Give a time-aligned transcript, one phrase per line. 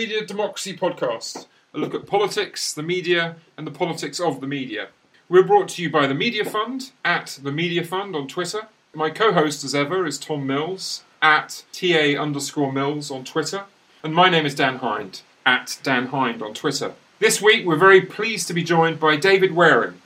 [0.00, 4.88] Media Democracy Podcast, a look at politics, the media, and the politics of the media.
[5.28, 8.68] We're brought to you by the Media Fund, at the Media Fund on Twitter.
[8.94, 13.64] My co host, as ever, is Tom Mills, at TA underscore Mills on Twitter.
[14.02, 16.94] And my name is Dan Hind, at Dan Hind on Twitter.
[17.18, 20.00] This week, we're very pleased to be joined by David Wearing.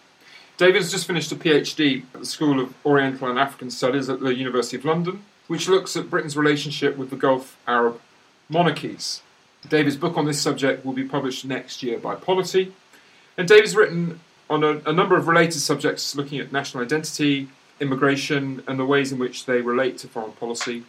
[0.56, 4.20] David has just finished a PhD at the School of Oriental and African Studies at
[4.20, 8.00] the University of London, which looks at Britain's relationship with the Gulf Arab
[8.48, 9.22] monarchies.
[9.69, 12.72] David's book on this subject will be published next year by Polity.
[13.36, 17.48] And David's written on a, a, number of related subjects looking at national identity,
[17.80, 20.84] immigration, and the ways in which they relate to foreign policy.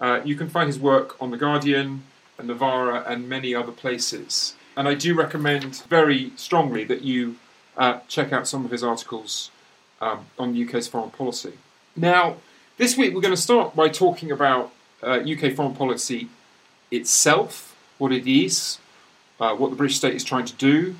[0.00, 2.02] Uh, you can find his work on The Guardian,
[2.38, 4.54] and Novara, and many other places.
[4.76, 7.36] And I do recommend very strongly that you
[7.76, 9.50] uh, check out some of his articles
[10.00, 11.52] um, on the UK's foreign policy.
[11.94, 12.36] Now,
[12.78, 16.28] this week we're going to start by talking about uh, UK foreign policy
[16.90, 18.78] itself, what it is,
[19.38, 20.96] uh, what the British state is trying to do,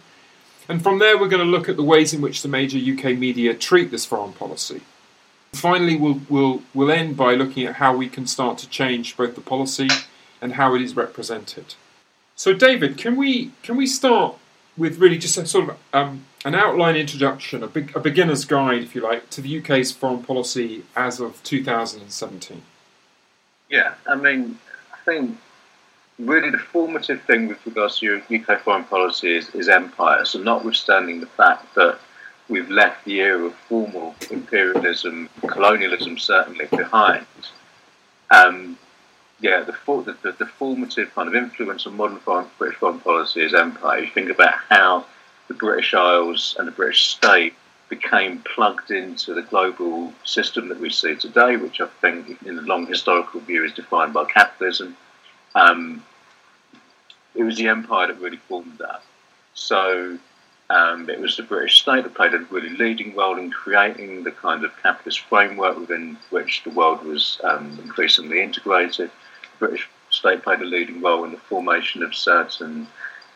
[0.68, 3.18] and from there we're going to look at the ways in which the major UK
[3.18, 4.82] media treat this foreign policy.
[5.52, 9.34] Finally, we'll, we'll, we'll end by looking at how we can start to change both
[9.34, 9.88] the policy
[10.40, 11.74] and how it is represented.
[12.36, 14.36] So, David, can we can we start
[14.76, 18.82] with really just a sort of um, an outline introduction, a, big, a beginner's guide,
[18.82, 22.62] if you like, to the UK's foreign policy as of 2017?
[23.68, 24.58] Yeah, I mean,
[24.92, 25.36] I think
[26.18, 30.24] really the formative thing with regards to UK foreign policy is, is empire.
[30.24, 31.98] So, notwithstanding the fact that
[32.50, 37.24] we've left the era of formal imperialism, colonialism certainly behind,
[38.30, 38.76] um,
[39.40, 39.72] yeah, the,
[40.22, 44.00] the, the, formative kind of influence of modern foreign, British foreign policy is empire.
[44.00, 45.06] You think about how
[45.48, 47.54] the British Isles and the British state
[47.88, 52.62] became plugged into the global system that we see today, which I think, in the
[52.62, 54.96] long historical view, is defined by capitalism.
[55.54, 56.04] Um,
[57.34, 59.02] it was the empire that really formed that.
[59.54, 60.18] So
[60.70, 64.30] um, it was the British state that played a really leading role in creating the
[64.30, 69.10] kind of capitalist framework within which the world was um, increasingly integrated.
[69.58, 72.86] The British state played a leading role in the formation of certain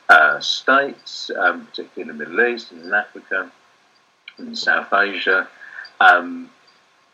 [0.08, 3.50] uh, states, um, particularly in the Middle East and in Africa
[4.38, 5.48] and in South Asia.
[6.00, 6.50] Um,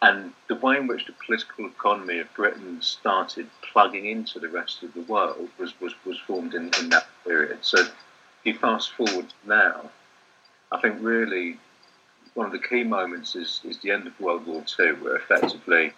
[0.03, 4.83] and the way in which the political economy of Britain started plugging into the rest
[4.83, 7.59] of the world was, was, was formed in, in that period.
[7.63, 7.93] So if
[8.45, 9.91] you fast forward now,
[10.73, 11.59] I think really
[12.35, 15.93] one of the key moments is, is the end of World War II, where effectively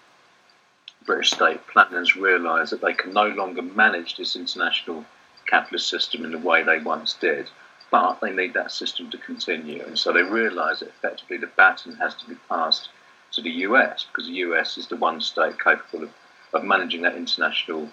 [1.05, 5.05] British state planners realise that they can no longer manage this international
[5.47, 7.51] capitalist system in the way they once did,
[7.91, 9.85] but they need that system to continue.
[9.85, 12.89] And so they realise that effectively the baton has to be passed
[13.33, 16.11] to the US because the US is the one state capable of,
[16.55, 17.91] of managing that international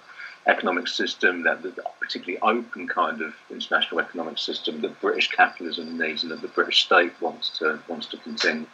[0.49, 6.23] economic system, that, that particularly open kind of international economic system that British capitalism needs
[6.23, 8.67] and that the British state wants to wants to continue.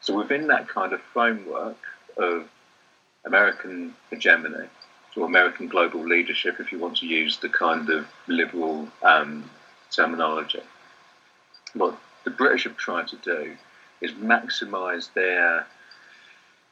[0.00, 1.78] So within that kind of framework
[2.16, 2.48] of
[3.24, 4.68] American hegemony
[5.16, 9.48] or American global leadership, if you want to use the kind of liberal um,
[9.90, 10.62] terminology,
[11.74, 13.56] what the British have tried to do
[14.00, 15.66] is maximise their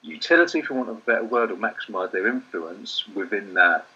[0.02, 3.86] utility, for want of a better word, or maximise their influence within that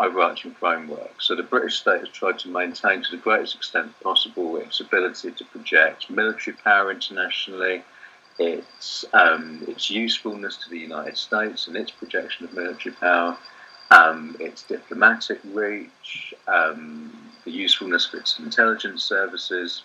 [0.00, 1.20] overarching framework.
[1.20, 5.32] So the British state has tried to maintain to the greatest extent possible its ability
[5.32, 7.82] to project military power internationally,
[8.38, 13.36] its um, its usefulness to the United States and its projection of military power,
[13.90, 19.84] um, its diplomatic reach, um, the usefulness of its intelligence services,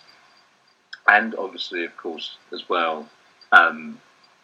[1.08, 3.08] and obviously, of course, as well,
[3.52, 4.00] um,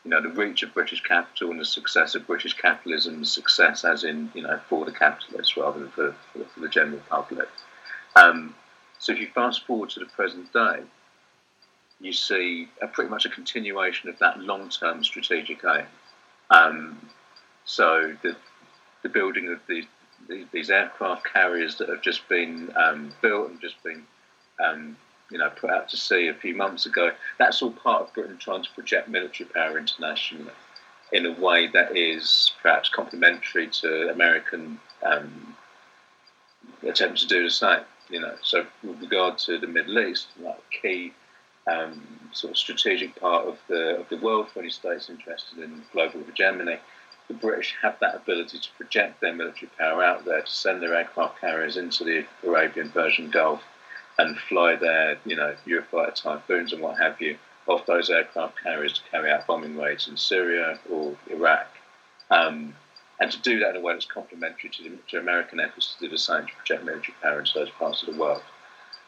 [0.06, 4.04] you know, the reach of British capital and the success of British capitalism, success as
[4.04, 7.48] in, you know, for the capitalists rather than for, for, for the general public.
[8.14, 8.54] Um,
[9.00, 10.82] so if you fast forward to the present day,
[12.00, 15.86] you see a, pretty much a continuation of that long-term strategic aim.
[16.50, 17.08] Um,
[17.64, 18.36] so the,
[19.02, 19.86] the building of these,
[20.52, 24.04] these aircraft carriers that have just been um, built and just been
[24.64, 24.96] um,
[25.30, 27.10] you know, put out to sea a few months ago.
[27.38, 30.52] That's all part of Britain trying to project military power internationally
[31.12, 35.56] in a way that is perhaps complementary to American um,
[36.82, 37.80] attempts to do the same.
[38.08, 41.12] You know, so with regard to the Middle East, like key
[41.66, 42.00] um,
[42.32, 46.22] sort of strategic part of the of the world for any states interested in global
[46.22, 46.78] hegemony,
[47.26, 50.94] the British have that ability to project their military power out there, to send their
[50.94, 53.62] aircraft carriers into the Arabian Persian Gulf
[54.18, 57.36] and fly their, you know, Eurofighter Typhoons and what have you
[57.66, 61.66] off those aircraft carriers to carry out bombing raids in Syria or Iraq.
[62.30, 62.74] Um,
[63.18, 66.06] and to do that in a way that's complementary to, the, to American efforts to
[66.06, 68.42] do the same to project military power into those parts of the world.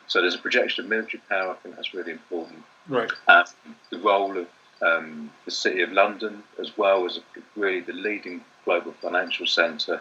[0.07, 1.53] So there's a projection of military power.
[1.53, 2.65] I think that's really important.
[2.89, 3.11] Right.
[3.29, 3.45] Um,
[3.91, 4.47] the role of
[4.81, 7.21] um, the City of London, as well as
[7.57, 10.01] really the leading global financial centre,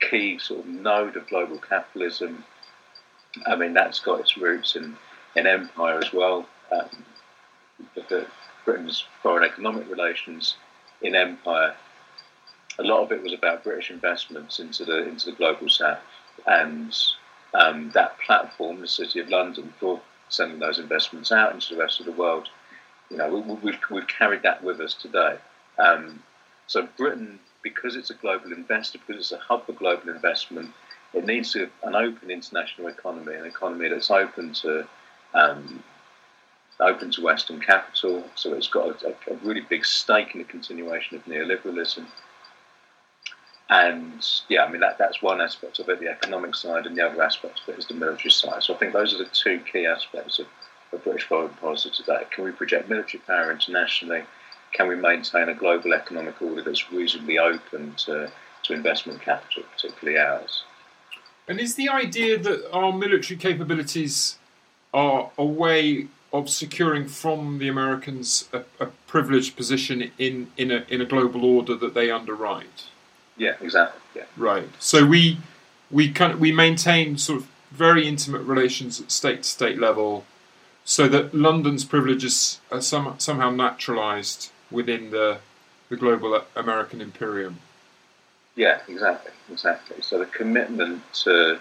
[0.00, 2.44] key sort of node of global capitalism.
[3.46, 4.96] I mean, that's got its roots in,
[5.36, 6.46] in empire as well.
[6.72, 6.88] Um,
[8.64, 10.56] Britain's foreign economic relations
[11.02, 11.74] in empire,
[12.78, 15.98] a lot of it was about British investments into the into the global south,
[16.46, 16.96] and
[17.52, 22.00] um, that platform, the City of London, for sending those investments out into the rest
[22.00, 22.48] of the world,
[23.10, 23.28] you know,
[23.62, 25.36] we, have we've carried that with us today.
[25.78, 26.22] Um,
[26.66, 30.70] so Britain, because it's a global investor, because it's a hub for global investment,
[31.14, 34.86] it needs a, an open international economy, an economy that's open to
[35.34, 35.82] um,
[36.80, 38.24] open to Western capital.
[38.34, 42.06] So it's got a, a, really big stake in the continuation of neoliberalism.
[43.70, 47.06] And yeah, I mean that, that's one aspect of it, the economic side, and the
[47.06, 48.62] other aspect of it is the military side.
[48.62, 50.46] So I think those are the two key aspects of
[50.94, 52.22] of British foreign policy today?
[52.30, 54.22] Can we project military power internationally?
[54.72, 58.30] Can we maintain a global economic order that's reasonably open to,
[58.64, 60.64] to investment capital, particularly ours?
[61.46, 64.38] And is the idea that our military capabilities
[64.92, 70.84] are a way of securing from the Americans a, a privileged position in, in, a,
[70.88, 72.84] in a global order that they underwrite?
[73.36, 74.00] Yeah, exactly.
[74.14, 74.24] Yeah.
[74.36, 74.68] Right.
[74.78, 75.38] So we
[75.90, 80.24] we kind of, we maintain sort of very intimate relations at state to state level
[80.84, 85.38] so that London's privileges are some, somehow naturalised within the
[85.88, 87.58] the global American imperium.
[88.56, 90.02] Yeah, exactly, exactly.
[90.02, 91.58] So the commitment to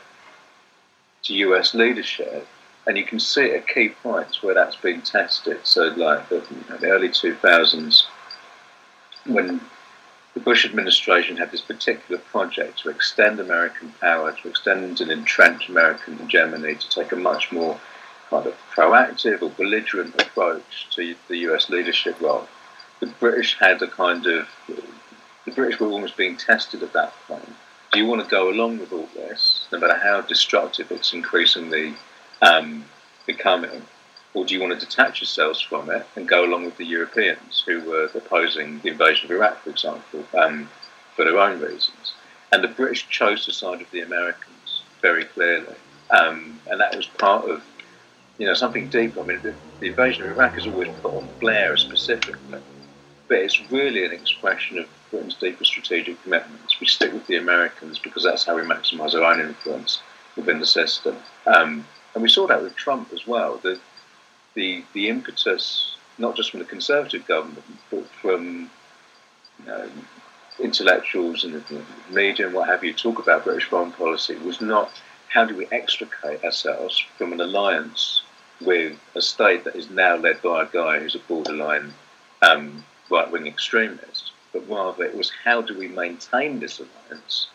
[1.24, 2.48] to US leadership,
[2.86, 5.60] and you can see at key points where that's been tested.
[5.64, 8.06] So, like the, you know, the early two thousands,
[9.26, 9.62] when
[10.34, 15.70] the Bush administration had this particular project to extend American power, to extend and entrench
[15.70, 17.80] American hegemony, to take a much more
[18.30, 22.48] kind of proactive or belligerent approach to the US leadership role.
[23.00, 24.48] The British had a kind of,
[25.46, 27.54] the British were almost being tested at that point.
[27.92, 31.94] Do you want to go along with all this, no matter how destructive it's increasingly
[32.42, 32.86] um,
[33.26, 33.84] becoming?
[34.34, 37.64] Or do you want to detach yourselves from it and go along with the Europeans
[37.68, 40.70] who were opposing the invasion of Iraq, for example, um,
[41.16, 42.14] for their own reasons?
[42.52, 45.76] And the British chose the side of the Americans very clearly.
[46.10, 47.64] Um, and that was part of
[48.38, 49.22] you know, something deeper.
[49.22, 52.60] I mean, the, the, invasion of Iraq is always put on Blair specifically,
[53.28, 56.80] but it's really an expression of Britain's deeper strategic commitments.
[56.80, 60.02] We stick with the Americans because that's how we maximise our own influence
[60.36, 61.16] within the system.
[61.46, 63.60] Um, and we saw that with Trump as well.
[63.62, 63.80] The,
[64.56, 68.72] the, the impetus, not just from the Conservative government, but from
[69.60, 69.88] you know,
[70.60, 74.92] intellectuals and the media and what have you, talk about British foreign policy was not
[75.30, 78.24] how do we extricate ourselves from an alliance
[78.62, 81.94] with a state that is now led by a guy who's a borderline
[82.42, 84.13] um, right wing extremist,
[84.54, 87.48] but rather it was how do we maintain this alliance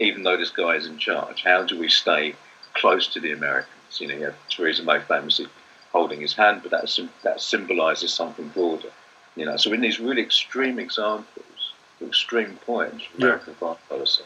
[0.00, 1.44] even though this guy is in charge?
[1.44, 2.34] How do we stay
[2.74, 4.00] close to the Americans?
[4.00, 5.46] You know, you have Theresa May famously
[5.92, 8.90] holding his hand, but that, that symbolises something broader.
[9.36, 13.58] You know, so in these really extreme examples, extreme points of American yeah.
[13.58, 14.24] foreign policy,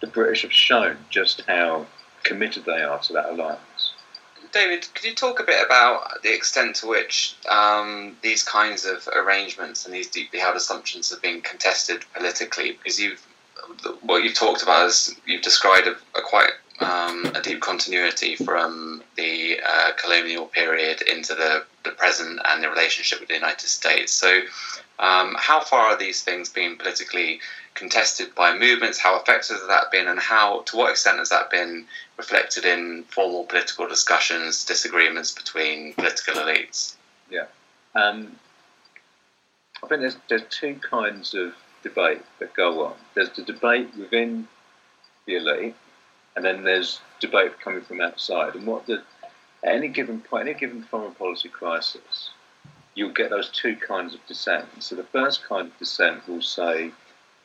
[0.00, 1.86] the British have shown just how
[2.22, 3.60] committed they are to that alliance.
[4.52, 9.08] David, could you talk a bit about the extent to which um, these kinds of
[9.08, 12.72] arrangements and these deeply held assumptions have been contested politically?
[12.72, 13.24] Because you've
[14.02, 16.50] what you've talked about is you've described a, a quite
[16.80, 22.68] um, a deep continuity from the uh, colonial period into the, the present and the
[22.68, 24.12] relationship with the United States.
[24.12, 24.40] So,
[24.98, 27.40] um, how far are these things being politically
[27.74, 28.98] contested by movements?
[28.98, 33.04] How effective has that been, and how to what extent has that been reflected in
[33.04, 36.94] formal political discussions, disagreements between political elites?
[37.30, 37.46] Yeah,
[37.94, 38.36] um,
[39.82, 42.94] I think there's there's two kinds of debate that go on.
[43.14, 44.48] There's the debate within
[45.26, 45.76] the elite,
[46.36, 48.54] and then there's debate coming from outside.
[48.54, 49.02] And what the
[49.64, 52.30] at any given point, any given foreign policy crisis,
[52.94, 54.66] you'll get those two kinds of dissent.
[54.78, 56.92] So the first kind of dissent will say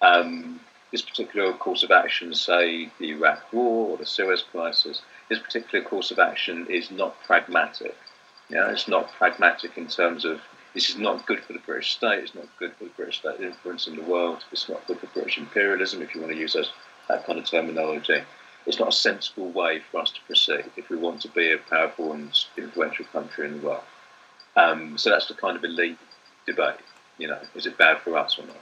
[0.02, 0.60] um,
[0.92, 5.84] this particular course of action, say the Iraq War or the Suez Crisis, this particular
[5.84, 7.96] course of action is not pragmatic.
[8.50, 10.42] Know, it's not pragmatic in terms of
[10.74, 12.20] this is not good for the British state.
[12.20, 14.44] It's not good for the British state influence in the world.
[14.52, 16.72] It's not good for British imperialism, if you want to use those,
[17.08, 18.22] that kind of terminology.
[18.66, 21.58] It's not a sensible way for us to proceed if we want to be a
[21.58, 23.84] powerful and influential country in the world.
[24.56, 25.98] Um, so that's the kind of elite
[26.46, 26.76] debate.
[27.18, 28.58] You know, is it bad for us or not?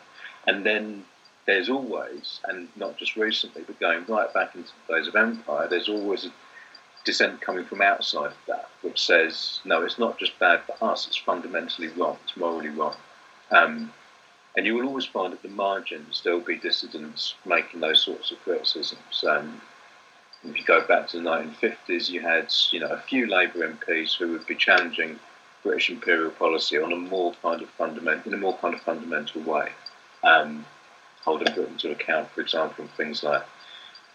[0.47, 1.05] And then
[1.45, 5.67] there's always, and not just recently, but going right back into the days of empire,
[5.67, 6.31] there's always a
[7.05, 11.07] dissent coming from outside of that, which says, no, it's not just bad for us,
[11.07, 12.95] it's fundamentally wrong, it's morally wrong.
[13.51, 13.91] Um,
[14.55, 18.39] and you will always find at the margins there'll be dissidents making those sorts of
[18.41, 19.23] criticisms.
[19.27, 19.61] Um,
[20.43, 24.17] if you go back to the 1950s, you had you know a few Labour MPs
[24.17, 25.19] who would be challenging
[25.63, 29.41] British imperial policy on a more kind of fundamental, in a more kind of fundamental
[29.41, 29.69] way,
[30.23, 30.65] um,
[31.23, 33.43] holding Britain to account, for example, on things like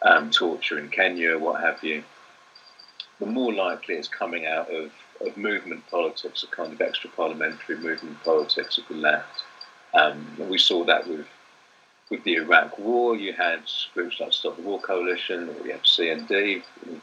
[0.03, 2.03] um, torture in Kenya, what have you
[3.21, 4.91] the more likely it's coming out of,
[5.21, 9.43] of movement politics, a kind of extra parliamentary movement politics of the left.
[9.95, 11.27] Um, we saw that with
[12.15, 13.17] with the Iraq War.
[13.17, 13.61] You had
[13.93, 16.63] groups like Stop the War Coalition, or you had CND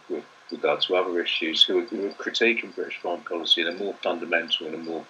[0.09, 4.67] with regard to other issues who were, critiquing British foreign policy in a more fundamental
[4.67, 5.05] and a more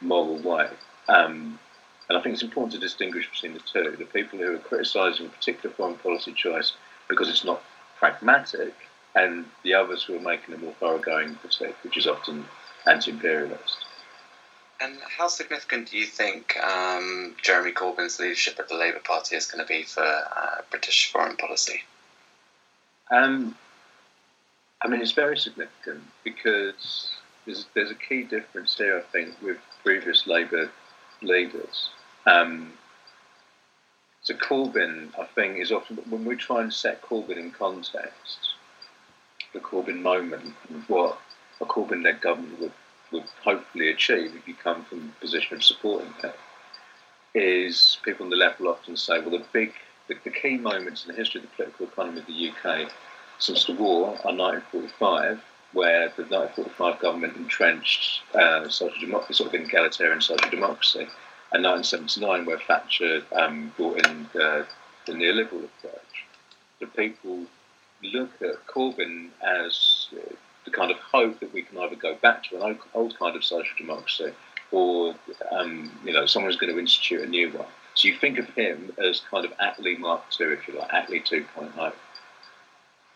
[0.00, 0.68] moral way.
[1.08, 1.58] Um,
[2.08, 3.96] and I think it's important to distinguish between the two.
[3.96, 6.72] The people who are criticising a particular foreign policy choice
[7.08, 7.62] because it's not
[7.98, 8.74] pragmatic
[9.14, 12.44] and the others who are making a more thoroughgoing critique, which is often
[12.86, 13.84] anti-imperialist.
[14.80, 19.46] And how significant do you think um, Jeremy Corbyn's leadership of the Labour Party is
[19.46, 21.82] going to be for uh, British foreign policy?
[23.10, 23.56] Um,
[24.82, 27.10] I mean, it's very significant because
[27.46, 30.70] there's, there's a key difference here, I think, with previous Labour
[31.22, 31.90] leaders.
[32.26, 32.72] Um,
[34.22, 38.38] so Corbyn, I think, is often when we try and set Corbyn in context,
[39.52, 41.18] the Corbyn moment and what
[41.60, 42.72] a Corbyn-led government would,
[43.14, 46.36] would hopefully achieve if you come from a position of supporting it,
[47.34, 49.72] is people on the left will often say, well, the big,
[50.08, 52.90] the, the key moments in the history of the political economy of the UK
[53.38, 55.42] since the war are 1945,
[55.72, 61.06] where the 1945 government entrenched uh, social democracy, sort of egalitarian social democracy,
[61.52, 64.66] and 1979, where Thatcher um, brought in the,
[65.06, 66.24] the neoliberal approach.
[66.80, 67.44] The people
[68.02, 70.08] look at Corbyn as
[70.74, 73.76] kind of hope that we can either go back to an old, kind of social
[73.78, 74.32] democracy
[74.70, 75.14] or,
[75.52, 77.66] um, you know, someone who's going to institute a new one.
[77.94, 81.24] So you think of him as kind of Attlee Mark II, if you like, Attlee
[81.24, 81.92] 2.0.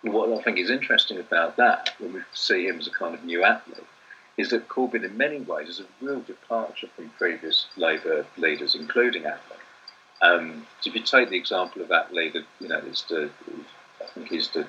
[0.03, 3.25] What I think is interesting about that, when we see him as a kind of
[3.25, 3.85] new Attlee,
[4.37, 9.25] is that Corbyn, in many ways, is a real departure from previous Labour leaders, including
[9.25, 9.59] Attlee.
[10.23, 13.31] Um, so if you take the example of Attlee, the, you know, it's the,
[14.01, 14.69] I think he's the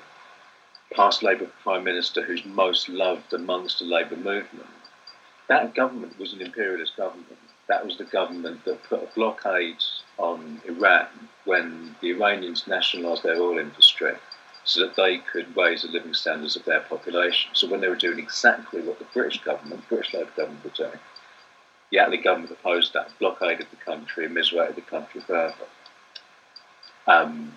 [0.95, 4.67] past Labour Prime Minister who's most loved amongst the Labour movement.
[5.47, 7.37] That government was an imperialist government.
[7.67, 9.83] That was the government that put a blockade
[10.17, 11.07] on Iran
[11.45, 14.13] when the Iranians nationalised their oil industry
[14.63, 17.51] so that they could raise the living standards of their population.
[17.53, 20.99] So when they were doing exactly what the British government, British Labour government were doing,
[21.91, 25.55] the Attlee government opposed that, blockaded the country, and misrated the country further.
[27.07, 27.53] Um,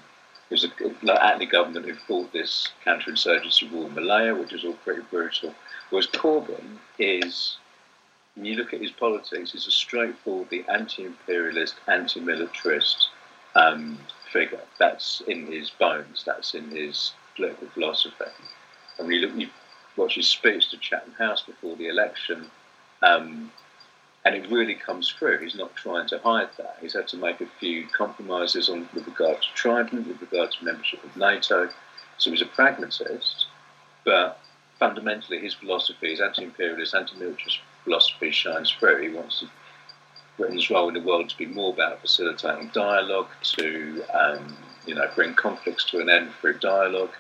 [0.53, 5.03] was a Attlee government who fought this counterinsurgency war in Malaya, which was all pretty
[5.11, 5.55] brutal.
[5.91, 7.57] Whereas Corbyn is,
[8.35, 13.09] when you look at his politics, he's a straightforwardly anti-imperialist, anti-militarist
[13.55, 13.99] um,
[14.33, 14.61] figure.
[14.79, 16.23] That's in his bones.
[16.25, 18.25] That's in his political philosophy.
[18.99, 19.49] And when you look, you
[19.97, 22.51] watch his speech to Chatham House before the election.
[23.03, 23.51] Um,
[24.25, 25.39] and it really comes through.
[25.39, 26.79] He's not trying to hide that.
[26.81, 30.65] He's had to make a few compromises on with regard to Trident, with regard to
[30.65, 31.69] membership of NATO.
[32.19, 33.47] So he's a pragmatist,
[34.05, 34.39] but
[34.79, 39.03] fundamentally his philosophy, his anti-imperialist, anti-militarist philosophy shines through.
[39.03, 39.45] He wants
[40.37, 45.09] Britain's role in the world to be more about facilitating dialogue, to um, you know
[45.15, 47.13] bring conflicts to an end through dialogue.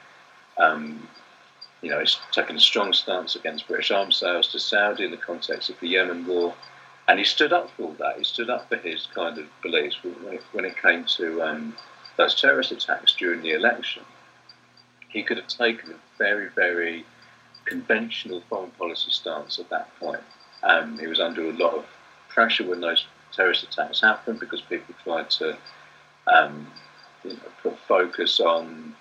[0.58, 1.08] Um,
[1.82, 5.16] you know, he's taken a strong stance against British arms sales to Saudi in the
[5.16, 6.54] context of the Yemen war.
[7.08, 8.18] And he stood up for all that.
[8.18, 9.98] He stood up for his kind of beliefs
[10.52, 11.76] when it, came to um,
[12.16, 14.02] those terrorist attacks during the election.
[15.08, 17.04] He could have taken a very, very
[17.64, 20.22] conventional foreign policy stance at that point.
[20.62, 21.84] Um, he was under a lot of
[22.28, 25.58] pressure when those terrorist attacks happened because people tried to
[26.26, 26.66] um,
[27.24, 28.94] you know, put focus on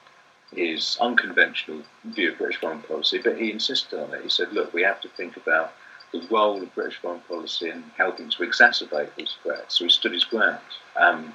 [0.54, 4.24] his unconventional view of British foreign policy, but he insisted on it.
[4.24, 5.74] He said, look, we have to think about
[6.12, 9.78] the role of British foreign policy in helping to exacerbate these threats.
[9.78, 10.60] So he stood his ground.
[11.00, 11.34] Um,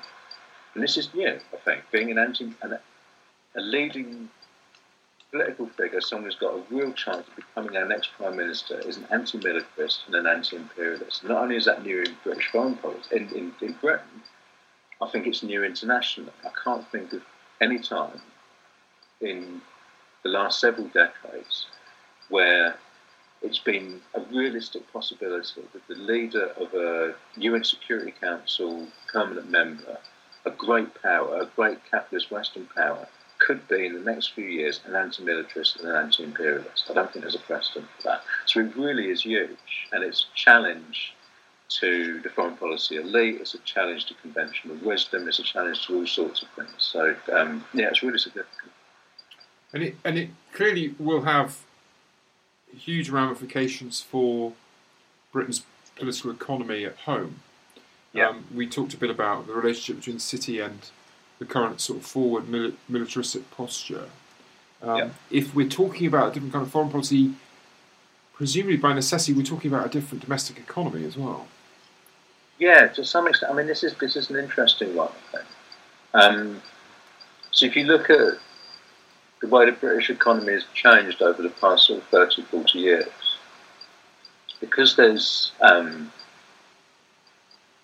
[0.75, 2.79] and this is new, I think, being an anti, an,
[3.57, 4.29] a leading
[5.31, 8.97] political figure, someone who's got a real chance of becoming our next prime minister, is
[8.97, 11.25] an anti-militarist and an anti-imperialist.
[11.25, 14.23] Not only is that new in British foreign policy, in, in, in Britain,
[15.03, 16.33] I think it's new internationally.
[16.45, 17.23] I can't think of
[17.61, 18.21] any time
[19.21, 19.61] in
[20.23, 21.67] the last several decades
[22.29, 22.77] where
[23.43, 29.99] it's been a realistic possibility that the leader of a UN Security Council permanent member,
[30.45, 33.07] a great power, a great capitalist Western power,
[33.39, 36.87] could be in the next few years an anti-militarist and an anti-imperialist.
[36.91, 38.23] I don't think there's a precedent for that.
[38.47, 41.15] So it really is huge, and it's a challenge
[41.81, 43.41] to the foreign policy elite.
[43.41, 45.29] It's a challenge to conventional wisdom.
[45.29, 46.75] It's a challenge to all sorts of things.
[46.79, 48.73] So um, yeah, it's really significant.
[49.73, 51.59] And it and it clearly will have
[52.75, 54.53] huge ramifications for
[55.33, 55.65] Britain's
[55.97, 57.41] political economy at home.
[58.13, 58.29] Yeah.
[58.29, 60.79] Um, we talked a bit about the relationship between the city and
[61.39, 64.09] the current sort of forward mili- militaristic posture.
[64.83, 65.09] Um, Yeah.
[65.31, 67.35] If we're talking about a different kind of foreign policy,
[68.35, 71.47] presumably by necessity, we're talking about a different domestic economy as well.
[72.59, 73.53] Yeah, to some extent.
[73.53, 75.13] I mean, this is this is an interesting one.
[76.15, 76.63] Um,
[77.51, 78.39] so if you look at
[79.41, 83.39] the way the British economy has changed over the past sort of 30, 40 years,
[84.61, 86.13] because there's um,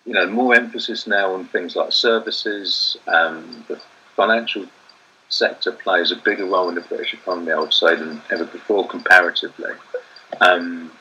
[0.04, 3.80] you know more emphasis now on things like services, um, the
[4.16, 4.66] financial
[5.28, 8.86] sector plays a bigger role in the British economy, I would say, than ever before
[8.86, 9.72] comparatively.
[10.40, 10.92] Um,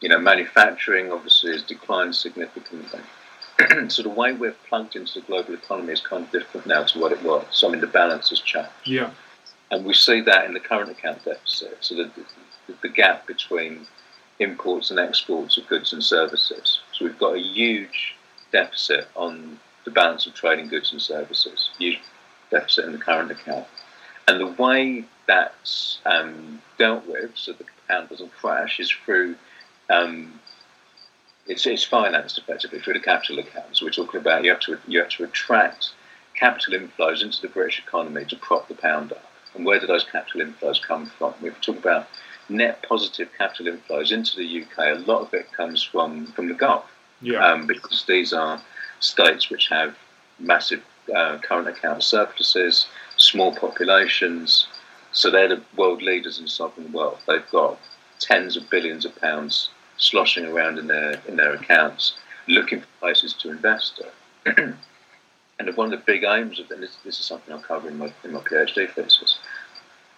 [0.00, 3.00] you know, manufacturing obviously has declined significantly.
[3.88, 6.98] so the way we're plugged into the global economy is kind of different now to
[6.98, 7.46] what it was.
[7.50, 9.10] So I mean, the balance has changed, Yeah.
[9.74, 11.76] And we see that in the current account deficit.
[11.80, 13.86] So the, the, the gap between
[14.38, 16.80] imports and exports of goods and services.
[16.92, 18.14] So we've got a huge
[18.52, 21.70] deficit on the balance of trading goods and services.
[21.76, 22.00] Huge
[22.50, 23.66] deficit in the current account,
[24.28, 29.34] and the way that's um, dealt with, so the pound doesn't crash, is through
[29.90, 30.40] um,
[31.46, 33.66] it's, it's financed effectively through the capital account.
[33.72, 35.90] So we're talking about you have to you have to attract
[36.38, 39.24] capital inflows into the British economy to prop the pound up.
[39.54, 41.34] And where do those capital inflows come from?
[41.40, 42.08] We've talked about
[42.48, 44.78] net positive capital inflows into the UK.
[44.96, 46.84] A lot of it comes from from the Gulf
[47.20, 47.44] Yeah.
[47.46, 48.60] um, because these are
[49.00, 49.96] states which have
[50.38, 50.82] massive
[51.14, 54.66] uh, current account surpluses, small populations.
[55.12, 57.22] So they're the world leaders in sovereign wealth.
[57.26, 57.78] They've got
[58.18, 62.14] tens of billions of pounds sloshing around in their in their accounts,
[62.48, 64.02] looking for places to invest
[64.46, 64.76] in.
[65.58, 67.98] and one of the big aims of and this, this is something I'll cover in
[67.98, 69.38] my in my PhD thesis.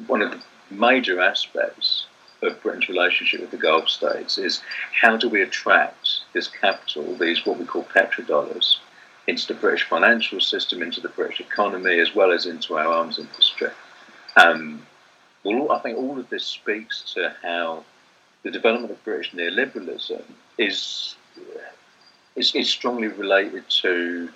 [0.07, 2.07] One of the major aspects
[2.43, 4.61] of Britain's relationship with the Gulf states is
[5.01, 8.79] how do we attract this capital, these what we call petrodollars,
[9.27, 13.19] into the British financial system, into the British economy, as well as into our arms
[13.19, 13.69] industry.
[14.37, 14.87] Um,
[15.45, 17.85] well, I think all of this speaks to how
[18.43, 20.23] the development of British neoliberalism
[20.59, 21.17] is,
[22.37, 24.29] is, is strongly related to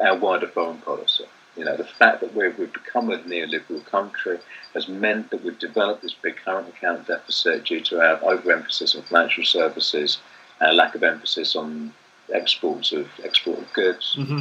[0.00, 1.24] our wider foreign policy.
[1.56, 4.38] You know, the fact that we've, become a neoliberal country
[4.74, 9.02] has meant that we've developed this big current account deficit due to our overemphasis on
[9.02, 10.18] financial services,
[10.60, 11.94] our lack of emphasis on
[12.32, 14.40] exports of export of goods, hmm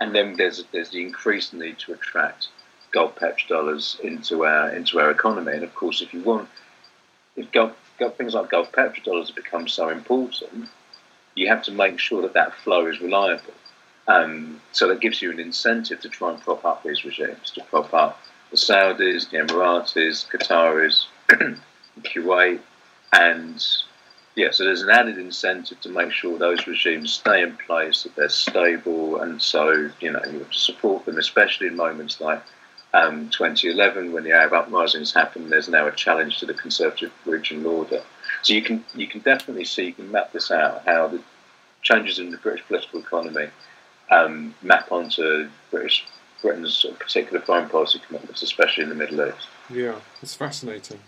[0.00, 2.48] and then there's there's the increased need to attract
[2.90, 5.52] Gulf petrodollars into our into our economy.
[5.52, 6.48] And of course, if you want,
[7.36, 10.68] if Gulf, Gulf things like Gulf petrodollars have become so important,
[11.34, 13.54] you have to make sure that that flow is reliable.
[14.06, 17.64] Um, so that gives you an incentive to try and prop up these regimes, to
[17.64, 21.06] prop up the Saudis, the Emiratis, Qataris,
[22.02, 22.60] Kuwait,
[23.12, 23.66] and
[24.36, 28.16] yeah, so there's an added incentive to make sure those regimes stay in place, that
[28.16, 32.42] they're stable, and so you know you have to support them, especially in moments like
[32.92, 35.50] um, 2011 when the Arab uprisings happened.
[35.50, 38.02] There's now a challenge to the conservative regional order.
[38.42, 41.22] So you can you can definitely see you can map this out how the
[41.82, 43.48] changes in the British political economy
[44.10, 46.06] um, map onto British
[46.42, 49.48] Britain's particular foreign policy commitments, especially in the Middle East.
[49.70, 50.98] Yeah, it's fascinating,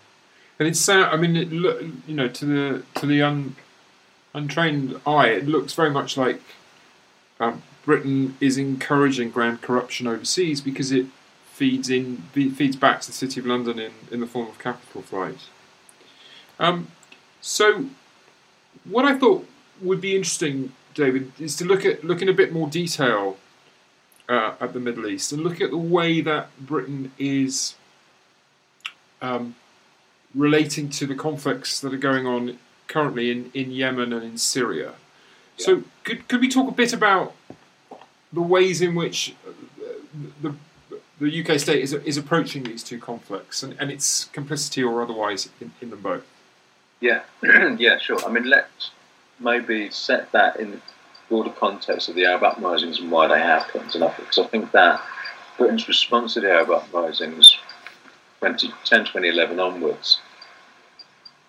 [0.59, 1.12] and it's sound.
[1.12, 3.56] I mean, it look, you know, to the to the un,
[4.35, 6.40] untrained eye, it looks very much like
[7.38, 11.06] um, Britain is encouraging grand corruption overseas because it
[11.52, 15.02] feeds in feeds back to the city of London in, in the form of capital
[15.02, 15.48] flight.
[16.59, 16.88] Um,
[17.40, 17.87] so,
[18.85, 19.46] what I thought
[19.80, 23.37] would be interesting, David, is to look at look in a bit more detail
[24.28, 27.76] uh, at the Middle East and look at the way that Britain is
[29.22, 29.54] um,
[30.35, 34.94] relating to the conflicts that are going on currently in, in Yemen and in Syria.
[35.59, 37.35] So, could, could we talk a bit about
[38.32, 39.52] the ways in which uh,
[40.42, 40.54] the
[41.18, 45.48] the UK state is, is approaching these two conflicts and, and its complicity or otherwise
[45.61, 46.26] in, in them both.
[47.00, 47.22] Yeah,
[47.78, 48.22] yeah, sure.
[48.24, 48.90] I mean, let's
[49.38, 50.81] maybe set that in the
[51.29, 55.01] broader context of the Arab uprisings and why they happened, and because I think that
[55.59, 57.57] Britain's response to the Arab uprisings
[58.40, 60.20] 2010, 2011 onwards,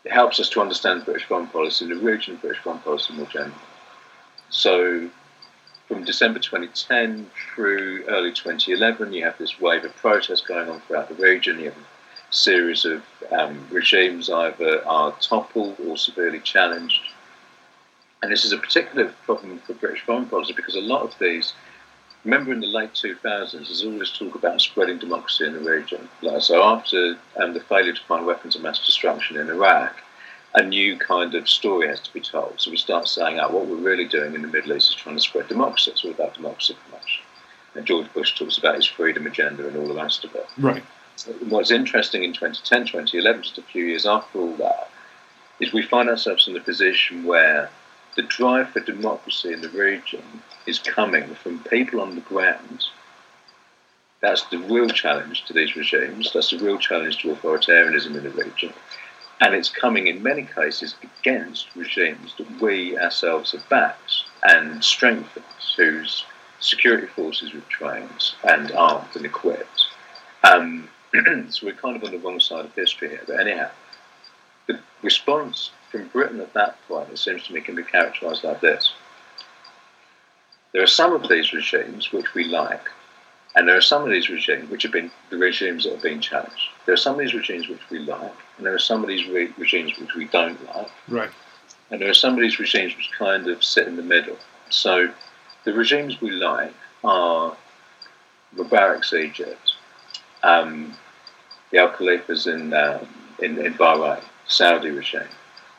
[0.05, 3.27] it helps us to understand British foreign policy, in the region British foreign policy more
[3.27, 3.53] generally.
[4.49, 5.09] So,
[5.87, 11.09] from December 2010 through early 2011, you have this wave of protests going on throughout
[11.09, 11.59] the region.
[11.59, 17.01] You have a series of um, regimes either are toppled or severely challenged.
[18.21, 21.53] And this is a particular problem for British foreign policy because a lot of these
[22.27, 26.09] remember in the late 2000s, there's all this talk about spreading democracy in the region.
[26.21, 29.95] Like, so after um, the failure to find weapons of mass destruction in Iraq,
[30.53, 32.55] a new kind of story has to be told.
[32.57, 35.15] So we start saying, oh, what we're really doing in the Middle East is trying
[35.15, 35.91] to spread democracy.
[35.91, 37.23] It's all about democracy promotion.
[37.75, 40.47] And George Bush talks about his freedom agenda and all the rest of it.
[40.57, 40.83] Right.
[41.47, 44.89] What's interesting in 2010, 2011, just a few years after all that,
[45.59, 47.69] is we find ourselves in a position where
[48.17, 50.23] the drive for democracy in the region
[50.65, 52.83] is coming from people on the ground.
[54.21, 56.33] That's the real challenge to these regimes.
[56.33, 58.73] That's the real challenge to authoritarianism in the region.
[59.39, 65.45] And it's coming in many cases against regimes that we ourselves have backed and strengthened,
[65.77, 66.25] whose
[66.59, 69.89] security forces we've trained and armed and equipped.
[70.43, 70.89] Um,
[71.49, 73.21] so we're kind of on the wrong side of history here.
[73.27, 73.69] But anyhow,
[74.65, 78.61] the response from Britain at that point, it seems to me, can be characterised like
[78.61, 78.93] this.
[80.73, 82.89] There are some of these regimes which we like,
[83.55, 86.21] and there are some of these regimes which have been the regimes that have been
[86.21, 86.69] challenged.
[86.85, 89.27] There are some of these regimes which we like, and there are some of these
[89.27, 90.91] re- regimes which we don't like.
[91.07, 91.31] Right.
[91.89, 94.37] And there are some of these regimes which kind of sit in the middle.
[94.69, 95.09] So
[95.63, 96.73] the regimes we like
[97.03, 97.55] are
[98.55, 99.75] Mubarak's Egypt,
[100.43, 100.93] um,
[101.71, 103.05] the Al Khalifa's in, uh,
[103.39, 105.27] in, in Bahrain, Saudi regime.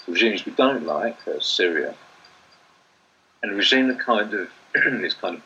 [0.09, 1.95] Regimes we don't like are Syria,
[3.43, 5.43] and a regime that kind of is kind of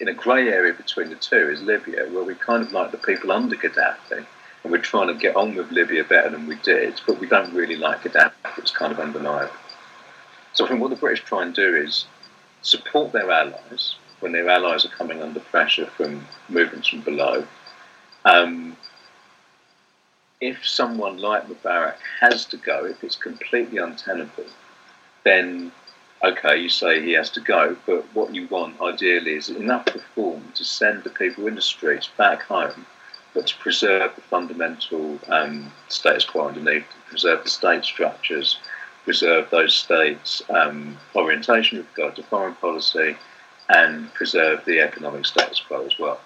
[0.00, 2.98] in a grey area between the two is Libya, where we kind of like the
[2.98, 4.26] people under Gaddafi,
[4.62, 7.54] and we're trying to get on with Libya better than we did, but we don't
[7.54, 8.32] really like Gaddafi.
[8.58, 9.52] It's kind of undeniable.
[10.54, 12.06] So I think what the British try and do is
[12.62, 17.46] support their allies when their allies are coming under pressure from movements from below.
[18.24, 18.76] Um,
[20.44, 24.44] if someone like Mubarak has to go, if it's completely untenable,
[25.24, 25.72] then
[26.22, 30.42] okay, you say he has to go, but what you want ideally is enough reform
[30.54, 32.86] to send the people in the streets back home,
[33.32, 38.58] but to preserve the fundamental um, status quo underneath, preserve the state structures,
[39.04, 43.16] preserve those states' um, orientation with regard to foreign policy,
[43.70, 46.20] and preserve the economic status quo as well.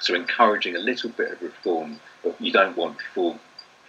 [0.00, 3.38] So encouraging a little bit of reform, but you don't want full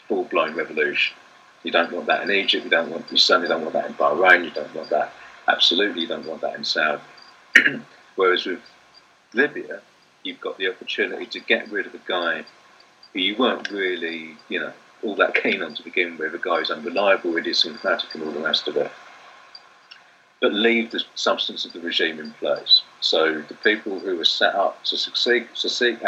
[0.07, 1.15] full blown revolution.
[1.63, 2.63] You don't want that in Egypt.
[2.63, 3.11] You don't want.
[3.11, 4.43] You certainly don't want that in Bahrain.
[4.43, 5.13] You don't want that.
[5.47, 7.01] Absolutely, you don't want that in Saudi.
[8.15, 8.61] Whereas with
[9.33, 9.81] Libya,
[10.23, 12.43] you've got the opportunity to get rid of a guy
[13.13, 16.33] who you weren't really, you know, all that keen on to begin with.
[16.33, 18.91] A guy who's unreliable, idiosyncratic, and all the rest of it.
[20.39, 22.81] But leave the substance of the regime in place.
[22.99, 25.99] So the people who were set up to succeed, to succeed,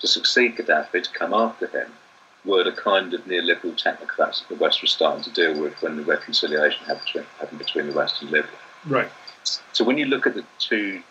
[0.00, 1.92] to succeed Gaddafi, to come after him,
[2.44, 5.96] were the kind of neoliberal technocrats that the West was starting to deal with when
[5.96, 8.50] the reconciliation happened between the West and Libya.
[8.86, 9.10] Right.
[9.72, 11.02] So when you look at the two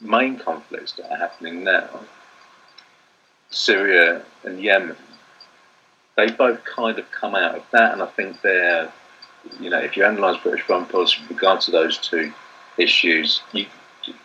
[0.00, 1.88] main conflicts that are happening now,
[3.50, 4.96] Syria and Yemen,
[6.16, 8.90] they both kind of come out of that, and I think they're,
[9.60, 12.32] you know, if you analyse British foreign policy with regard to those two
[12.78, 13.66] issues, you,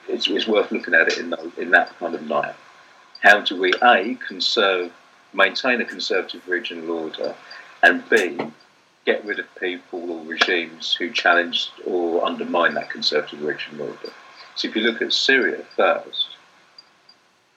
[0.07, 2.55] it's, it's, worth looking at it in, the, in that kind of light.
[3.21, 4.91] How do we, A, conserve
[5.33, 7.35] maintain a conservative regional order,
[7.83, 8.37] and B,
[9.05, 14.11] get rid of people or regimes who challenge or undermine that conservative regional order.
[14.55, 16.27] So if you look at Syria first,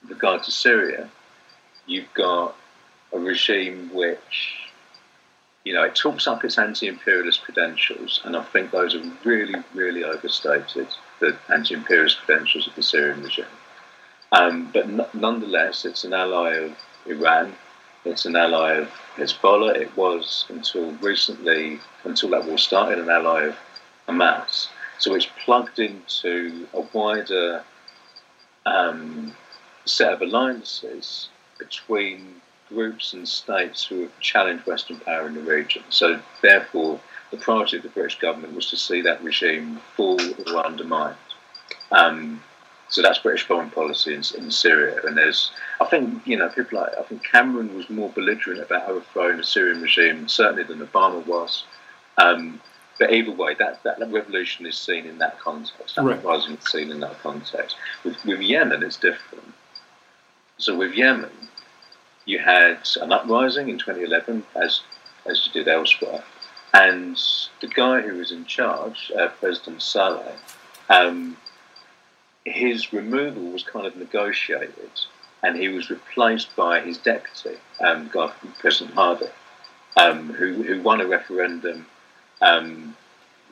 [0.01, 1.09] with regard to Syria,
[1.85, 2.55] you've got
[3.11, 4.71] a regime which,
[5.63, 10.03] you know, it talks up its anti-imperialist credentials, and I think those are really, really
[10.03, 10.87] overstated,
[11.19, 13.45] the anti-imperialist credentials of the Syrian regime.
[14.31, 17.55] Um, but n- nonetheless, it's an ally of Iran,
[18.03, 19.75] it's an ally of Hezbollah.
[19.75, 23.55] It was until recently, until that war started, an ally of
[24.07, 24.67] Hamas.
[24.97, 27.63] So it's plugged into a wider
[28.65, 29.35] um,
[29.85, 35.83] set of alliances between groups and states who have challenged Western power in the region.
[35.89, 36.99] So therefore,
[37.31, 41.17] the priority of the British government was to see that regime fall or undermined.
[41.91, 42.41] Um,
[42.89, 45.01] So that's British foreign policy in, in, Syria.
[45.05, 48.87] And there's, I think, you know, people like, I think Cameron was more belligerent about
[48.87, 51.65] overthrowing the Syrian regime, certainly than Obama was.
[52.17, 52.61] Um,
[52.99, 55.95] but either way, that, that, revolution is seen in that context.
[55.95, 56.17] That right.
[56.17, 57.75] uprising is seen in that context.
[58.03, 59.53] With, with Yemen, it's different.
[60.57, 61.31] So with Yemen,
[62.25, 64.81] you had an uprising in 2011, as
[65.27, 66.23] as you did elsewhere,
[66.73, 67.17] and
[67.61, 70.37] the guy who was in charge, uh, President Saleh,
[70.89, 71.35] um,
[72.45, 74.91] his removal was kind of negotiated,
[75.43, 79.27] and he was replaced by his deputy, um, guy, President Hadi,
[79.97, 81.87] um, who who won a referendum.
[82.41, 82.95] Um,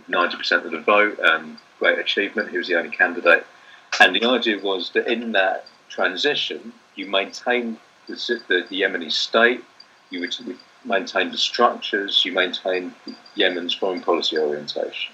[0.10, 2.50] 90% of the vote, um, great achievement.
[2.50, 3.46] He was the only candidate.
[4.00, 7.78] And the idea was that in that transition, you maintain
[8.08, 8.16] the,
[8.48, 9.64] the, the Yemeni state,
[10.10, 10.36] you would
[10.84, 12.94] maintain the structures, you maintain
[13.36, 15.14] Yemen's foreign policy orientation.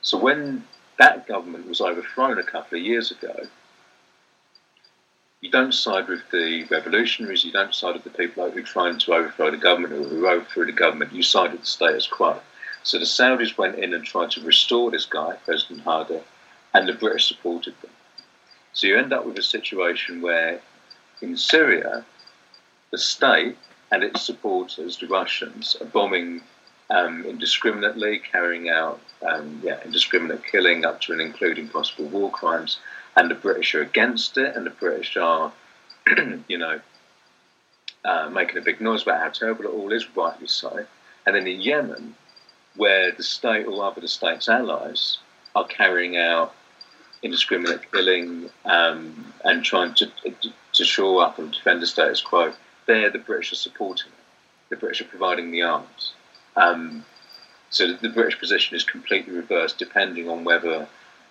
[0.00, 0.64] So when
[0.98, 3.34] that government was overthrown a couple of years ago,
[5.40, 8.98] you don't side with the revolutionaries, you don't side with the people who are trying
[8.98, 12.40] to overthrow the government or who overthrew the government, you side with the status quo.
[12.84, 16.20] So the Saudis went in and tried to restore this guy, President Hadi,
[16.74, 17.90] and the British supported them.
[18.72, 20.60] So you end up with a situation where
[21.20, 22.04] in Syria,
[22.90, 23.56] the state
[23.90, 26.42] and its supporters, the Russians, are bombing
[26.92, 32.78] um, indiscriminately, carrying out um, yeah, indiscriminate killing up to and including possible war crimes,
[33.16, 35.52] and the British are against it, and the British are,
[36.48, 36.80] you know,
[38.04, 40.84] uh, making a big noise about how terrible it all is, rightly so.
[41.24, 42.14] And then in Yemen,
[42.76, 45.18] where the state, or rather the state's allies,
[45.54, 46.54] are carrying out
[47.22, 50.10] indiscriminate killing um, and trying to,
[50.72, 52.52] to shore up and defend the status quo,
[52.86, 54.70] there the British are supporting it.
[54.70, 56.14] The British are providing the arms.
[56.56, 57.04] Um,
[57.70, 60.86] so the British position is completely reversed depending on whether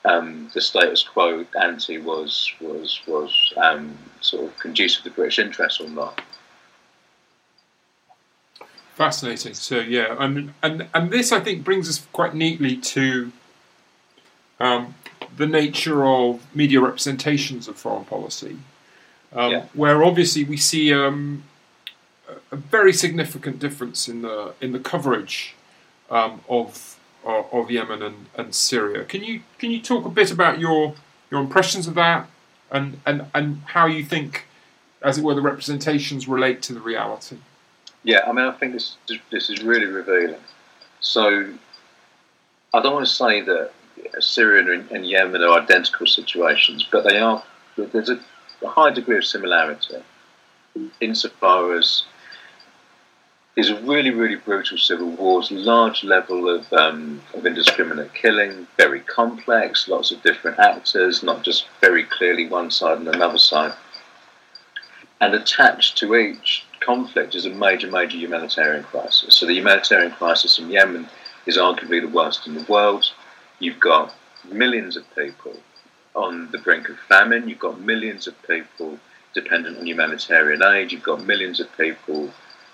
[0.06, 5.80] um, the status quo ante was was was um, sort of conducive to British interests
[5.80, 6.22] or not.
[8.96, 9.54] Fascinating.
[9.54, 13.32] So yeah, and and and this I think brings us quite neatly to
[14.60, 14.96] um,
[15.38, 18.58] the nature of media representations of foreign policy,
[19.34, 19.66] um, yeah.
[19.74, 21.44] where obviously we see um,
[22.52, 25.56] a very significant difference in the in the coverage
[26.10, 29.04] um, of of Yemen and, and Syria.
[29.06, 30.96] Can you can you talk a bit about your
[31.30, 32.30] your impressions of that
[32.72, 34.46] and and and how you think,
[35.02, 37.38] as it were, the representations relate to the reality?
[38.04, 38.98] Yeah, I mean, I think this
[39.32, 40.41] this is really revealing.
[41.00, 41.54] So,
[42.74, 43.72] I don't want to say that
[44.20, 47.44] Syria and Yemen are identical situations, but they are.
[47.78, 48.20] There's a
[48.67, 49.96] high degree of similarity
[51.00, 52.04] insofar as
[53.56, 59.02] these are really, really brutal civil wars, large level of, um, of indiscriminate killing, very
[59.02, 63.74] complex, lots of different actors, not just very clearly one side and another side.
[65.20, 69.36] And attached to each conflict is a major, major humanitarian crisis.
[69.36, 71.10] So the humanitarian crisis in Yemen
[71.46, 73.06] is arguably the worst in the world.
[73.60, 74.14] You've got
[74.50, 75.58] millions of people
[76.16, 77.50] on the brink of famine.
[77.50, 78.98] You've got millions of people
[79.34, 80.92] dependent on humanitarian aid.
[80.92, 82.32] You've got millions of people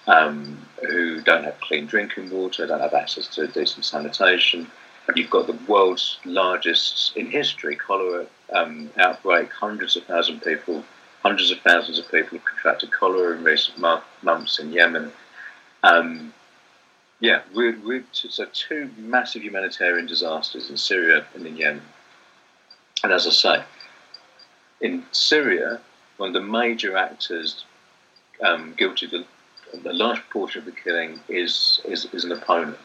[0.07, 4.67] um, who don't have clean drinking water, don't have access to decent sanitation.
[5.15, 9.51] You've got the world's largest in history cholera um, outbreak.
[9.51, 10.83] Hundreds of thousands of people,
[11.23, 15.11] hundreds of thousands of people have contracted cholera in recent months in Yemen.
[15.83, 16.33] Um,
[17.19, 21.81] yeah, we're, we're so two massive humanitarian disasters in Syria and in Yemen.
[23.03, 23.63] And as I say,
[24.81, 25.79] in Syria,
[26.17, 27.65] one of the major actors
[28.43, 29.11] um, guilty of
[29.73, 32.77] the, large portion of the killing is, is, is an opponent,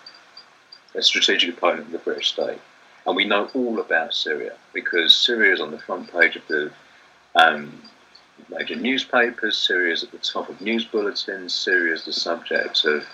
[0.94, 2.60] a strategic opponent of the British state.
[3.06, 6.70] And we know all about Syria because Syria is on the front page of the
[7.34, 7.82] um,
[8.48, 13.04] major newspapers, Syria is at the top of news bulletins, Syria is the subject of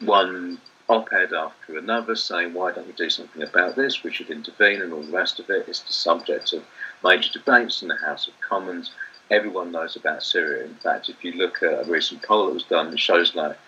[0.00, 4.02] one op ed after another saying, why don't we do something about this?
[4.02, 5.68] We should intervene, and all the rest of it.
[5.68, 6.64] It's the subject of
[7.04, 8.92] major debates in the House of Commons.
[9.30, 10.64] Everyone knows about Syria.
[10.64, 13.58] In fact, if you look at a recent poll that was done, it shows that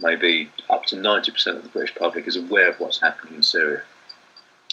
[0.00, 3.82] maybe up to 90% of the British public is aware of what's happening in Syria.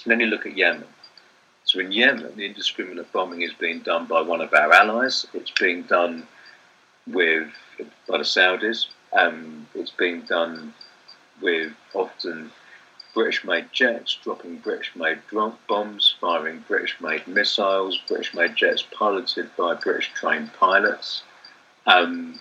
[0.04, 0.88] And then you look at Yemen.
[1.64, 5.26] So in Yemen, the indiscriminate bombing is being done by one of our allies.
[5.34, 6.28] It's being done
[7.08, 7.50] with
[8.08, 8.88] by the Saudis.
[9.14, 10.74] Um, it's being done
[11.42, 12.52] with often
[13.18, 15.18] British made jets dropping British made
[15.68, 21.24] bombs, firing British made missiles, British made jets piloted by British trained pilots.
[21.88, 22.40] Um,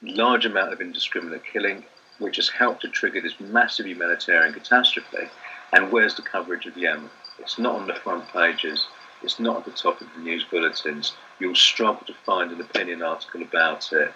[0.00, 1.84] large amount of indiscriminate killing,
[2.20, 5.28] which has helped to trigger this massive humanitarian catastrophe.
[5.74, 7.10] And where's the coverage of Yemen?
[7.38, 8.86] It's not on the front pages.
[9.22, 11.12] It's not at the top of the news bulletins.
[11.38, 14.10] You'll struggle to find an opinion article about it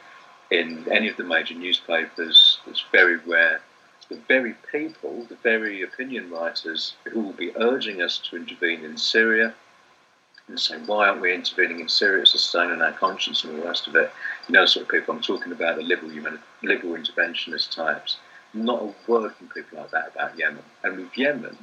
[0.50, 2.60] in any of the major newspapers.
[2.66, 3.60] It's very rare.
[4.08, 8.96] The very people, the very opinion writers who will be urging us to intervene in
[8.96, 9.54] Syria
[10.48, 12.22] and saying, why aren't we intervening in Syria?
[12.22, 14.12] It's a stain on our conscience and all the rest of it.
[14.46, 18.18] You know, the sort of people I'm talking about, the liberal, liberal interventionist types.
[18.54, 20.62] Not a word from people like that about Yemen.
[20.84, 21.56] And with Yemen,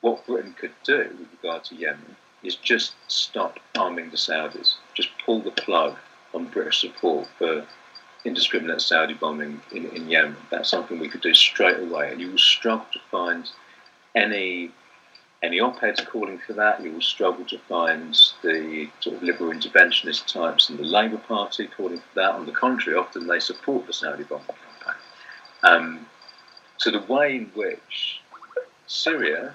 [0.00, 5.10] what Britain could do with regard to Yemen is just stop arming the Saudis, just
[5.24, 5.96] pull the plug
[6.32, 7.66] on British support for
[8.24, 10.36] indiscriminate Saudi bombing in, in Yemen.
[10.50, 13.48] That's something we could do straight away, and you will struggle to find
[14.14, 14.72] any
[15.42, 16.82] any op-eds calling for that.
[16.82, 21.66] You will struggle to find the sort of liberal interventionist types in the Labour Party
[21.66, 22.34] calling for that.
[22.34, 25.00] On the contrary, often they support the Saudi bombing campaign.
[25.62, 26.06] Um,
[26.76, 28.20] so the way in which
[28.86, 29.54] Syria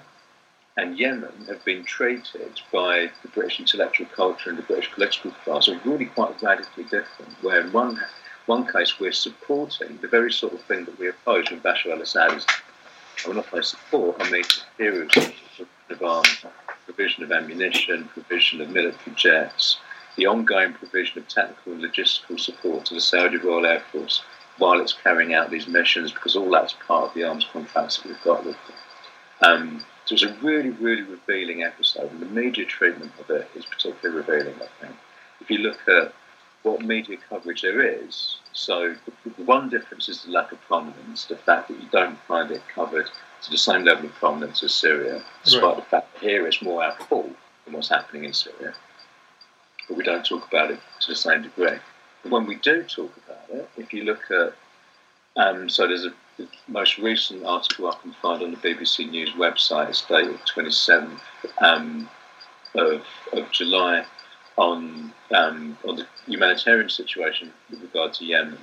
[0.76, 5.68] and Yemen have been treated by the British intellectual culture and the British political class
[5.68, 7.32] are really quite radically different.
[7.42, 8.00] Where one
[8.46, 12.32] one case we're supporting the very sort of thing that we oppose when Bashar al-Assad
[12.36, 12.46] is.
[13.24, 14.16] I will not say support.
[14.20, 14.44] I mean
[14.78, 15.10] areas
[15.90, 16.44] of arms,
[16.84, 19.78] provision of ammunition, provision of military jets,
[20.16, 24.22] the ongoing provision of technical and logistical support to the Saudi Royal Air Force
[24.58, 28.06] while it's carrying out these missions, because all that's part of the arms contracts that
[28.06, 28.76] we've got with them.
[29.42, 33.66] Um, so it's a really, really revealing episode, and the media treatment of it is
[33.66, 34.96] particularly revealing, I think.
[35.40, 36.14] If you look at
[36.66, 41.36] what media coverage there is, so the one difference is the lack of prominence, the
[41.36, 43.06] fact that you don't find it covered
[43.42, 45.76] to the same level of prominence as Syria, despite right.
[45.76, 47.30] the fact that here it's more our fault
[47.64, 48.74] than what's happening in Syria.
[49.88, 51.78] But we don't talk about it to the same degree.
[52.22, 54.54] But when we do talk about it, if you look at,
[55.36, 59.30] um, so there's a the most recent article I can find on the BBC News
[59.30, 61.18] website is dated 27th
[61.58, 62.08] um,
[62.74, 63.02] of,
[63.32, 64.04] of July
[64.56, 68.58] on um, on the humanitarian situation with regard to Yemen,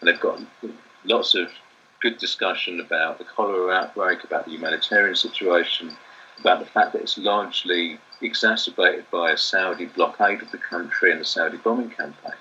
[0.00, 0.40] and they've got
[1.04, 1.48] lots of
[2.00, 5.96] good discussion about the cholera outbreak, about the humanitarian situation,
[6.40, 11.20] about the fact that it's largely exacerbated by a Saudi blockade of the country and
[11.20, 12.38] a Saudi bombing campaign.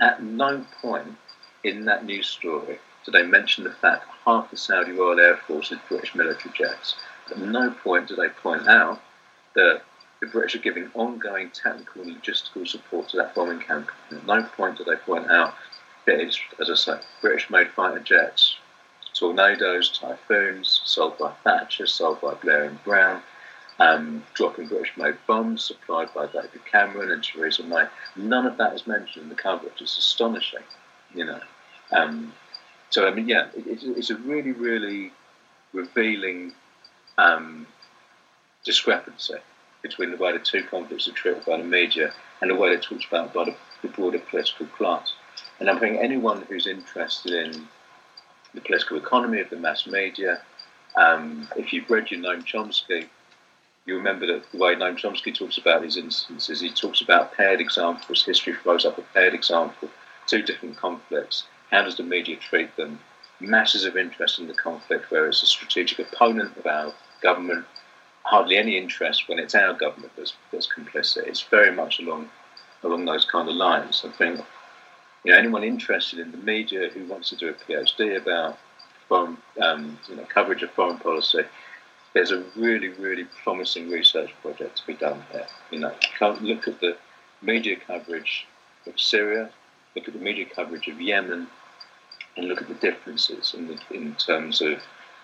[0.00, 1.16] At no point
[1.64, 5.36] in that news story did they mention the fact that half the Saudi Royal Air
[5.36, 6.94] Force is British military jets.
[7.30, 9.00] At no point did they point out
[9.54, 9.82] that
[10.20, 13.94] the British are giving ongoing technical and logistical support to that bombing campaign.
[14.10, 15.54] At no point do they point out
[16.06, 18.56] that it's, as I say, British made fighter jets,
[19.14, 23.22] tornadoes, typhoons, sold by Thatcher, sold by Blair and Brown,
[23.78, 27.86] um, dropping British made bombs supplied by David Cameron and Theresa May.
[28.16, 29.80] None of that is mentioned in the coverage.
[29.80, 30.64] It's astonishing,
[31.14, 31.40] you know.
[31.92, 32.32] Um,
[32.90, 35.12] so I mean, yeah, it, it's a really, really
[35.72, 36.54] revealing
[37.18, 37.66] um,
[38.64, 39.36] discrepancy
[39.82, 42.80] between the way the two conflicts are treated by the media and the way they're
[42.80, 45.12] talked about by the, the broader political class.
[45.60, 47.68] And I think anyone who's interested in
[48.54, 50.40] the political economy of the mass media,
[50.96, 53.06] um, if you've read your Noam Chomsky,
[53.86, 57.60] you remember that the way Noam Chomsky talks about these instances, he talks about paired
[57.60, 58.24] examples.
[58.24, 59.88] History throws up a paired example,
[60.26, 62.98] two different conflicts, how does the media treat them?
[63.40, 67.66] Masses of interest in the conflict, where it's a strategic opponent of our government.
[68.28, 71.26] Hardly any interest when it's our government that's, that's complicit.
[71.26, 72.28] It's very much along
[72.82, 74.04] along those kind of lines.
[74.04, 74.40] I think
[75.24, 78.58] you know anyone interested in the media who wants to do a PhD about
[79.08, 81.42] foreign um, you know, coverage of foreign policy,
[82.12, 85.46] there's a really really promising research project to be done here.
[85.70, 85.94] You know,
[86.42, 86.98] look at the
[87.40, 88.46] media coverage
[88.86, 89.50] of Syria,
[89.96, 91.46] look at the media coverage of Yemen,
[92.36, 94.80] and look at the differences in, the, in terms of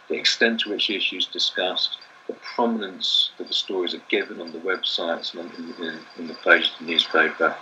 [0.09, 4.53] the extent to which the issues discussed, the prominence that the stories are given on
[4.53, 7.55] the websites and in, in, in the pages of the newspaper,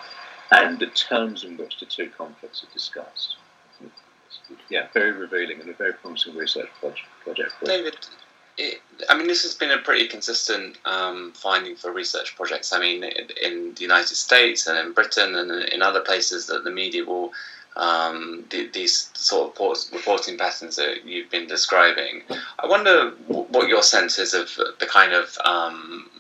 [0.53, 3.37] and the terms in which the two conflicts are discussed.
[4.69, 7.53] Yeah, very revealing and a very promising research project.
[7.65, 7.97] David,
[8.59, 12.73] it, I mean, this has been a pretty consistent um, finding for research projects.
[12.73, 13.03] I mean,
[13.43, 17.33] in the United States and in Britain and in other places that the media will
[17.77, 22.23] um, the, these sort of reporting patterns that you've been describing.
[22.59, 26.11] I wonder what your sense is of the kind of um,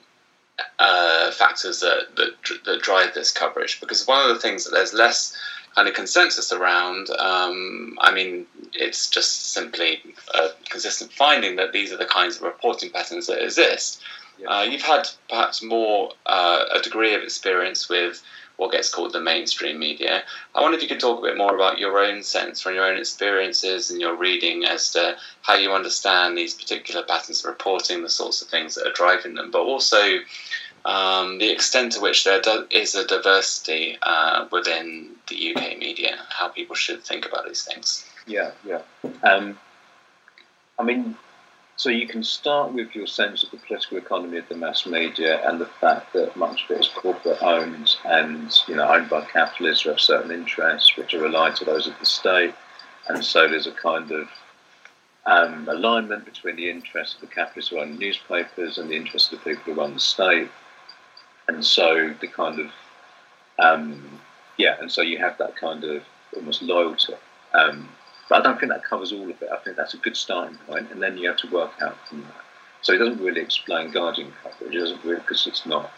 [0.78, 2.32] uh, factors that, that,
[2.64, 5.36] that drive this coverage, because one of the things that there's less
[5.74, 7.09] kind of consensus around.
[7.18, 10.03] Um, I mean, it's just simply
[10.34, 14.03] a consistent finding that these are the kinds of reporting patterns that exist.
[14.46, 18.22] Uh, you've had perhaps more uh, a degree of experience with
[18.62, 20.22] what gets called the mainstream media.
[20.54, 22.84] I wonder if you could talk a bit more about your own sense from your
[22.84, 28.02] own experiences and your reading as to how you understand these particular patterns of reporting,
[28.02, 30.18] the sorts of things that are driving them, but also
[30.84, 32.40] um, the extent to which there
[32.70, 38.06] is a diversity uh, within the UK media, how people should think about these things.
[38.28, 38.82] Yeah, yeah.
[39.24, 39.58] Um,
[40.78, 41.16] I mean,
[41.83, 45.45] so you can start with your sense of the political economy of the mass media
[45.49, 49.20] and the fact that much of it is corporate owned and you know owned by
[49.24, 52.55] capitalists who have certain interests which are allied to those of the state,
[53.09, 54.28] and so there's a kind of
[55.26, 59.41] um, alignment between the interests of the capitalists who own newspapers and the interests of
[59.41, 60.49] the people who run the state,
[61.49, 62.70] and so the kind of
[63.59, 64.20] um,
[64.57, 66.05] yeah, and so you have that kind of
[66.37, 67.14] almost loyalty.
[67.55, 67.89] Um,
[68.28, 69.48] but I don't think that covers all of it.
[69.52, 72.22] I think that's a good starting point, and then you have to work out from
[72.22, 72.42] that.
[72.82, 74.74] So it doesn't really explain Guardian coverage.
[74.74, 75.90] It doesn't really because it's not,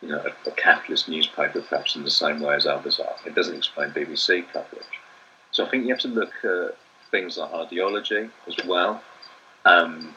[0.00, 3.14] you know, a, a, capitalist newspaper perhaps in the same way as others are.
[3.24, 4.84] It doesn't explain BBC coverage.
[5.52, 6.76] So I think you have to look at
[7.10, 9.02] things like ideology as well,
[9.64, 10.14] um,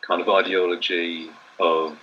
[0.00, 1.30] kind of ideology
[1.60, 1.96] of,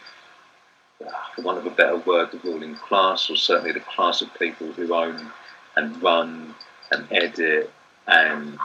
[1.35, 4.71] for want of a better word, the ruling class, or certainly the class of people
[4.71, 5.31] who own
[5.75, 6.55] and run
[6.91, 7.71] and edit
[8.07, 8.57] and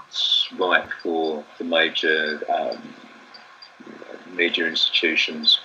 [0.59, 2.95] right for the major um,
[4.35, 5.61] major institutions.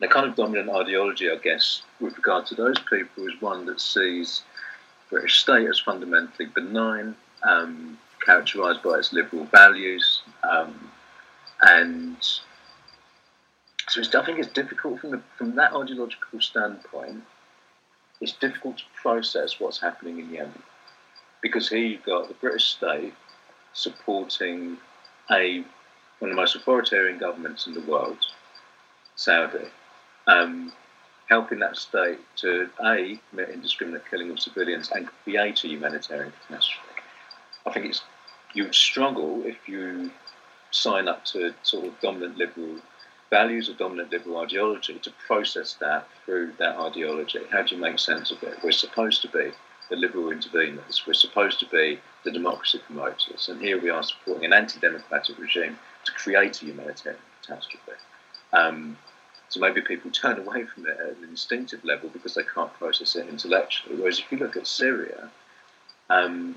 [0.00, 3.80] The kind of dominant ideology, I guess, with regard to those people, is one that
[3.80, 4.42] sees
[5.10, 10.90] British state as fundamentally benign, um, characterised by its liberal values, um,
[11.60, 12.16] and
[13.88, 17.22] so I think it's difficult from the, from that ideological standpoint.
[18.20, 20.62] It's difficult to process what's happening in Yemen
[21.42, 23.14] because here you've got the British state
[23.72, 24.76] supporting
[25.30, 25.64] a
[26.18, 28.18] one of the most authoritarian governments in the world,
[29.16, 29.64] Saudi,
[30.26, 30.70] um,
[31.30, 37.00] helping that state to a commit indiscriminate killing of civilians and create a humanitarian catastrophe.
[37.66, 38.02] I think it's
[38.52, 40.10] you would struggle if you
[40.72, 42.76] sign up to sort of dominant liberal
[43.30, 47.40] values or dominant liberal ideology to process that through that ideology.
[47.50, 48.58] How do you make sense of it?
[48.62, 49.52] We're supposed to be
[49.90, 51.06] the liberal interveners.
[51.06, 55.78] We're supposed to be the democracy promoters, and here we are supporting an anti-democratic regime
[56.04, 57.92] to create a humanitarian catastrophe.
[58.52, 58.96] Um,
[59.48, 63.16] so maybe people turn away from it at an instinctive level because they can't process
[63.16, 63.96] it intellectually.
[63.96, 65.28] Whereas if you look at Syria,
[66.08, 66.56] um,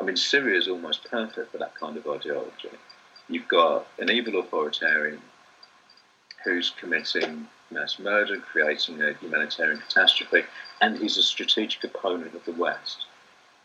[0.00, 2.70] I mean, Syria is almost perfect for that kind of ideology.
[3.28, 5.20] You've got an evil authoritarian
[6.44, 10.44] who's committing mass murder, creating a humanitarian catastrophe,
[10.80, 13.06] and he's a strategic opponent of the West.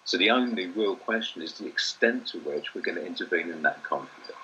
[0.05, 3.61] So the only real question is the extent to which we're going to intervene in
[3.63, 4.37] that conflict.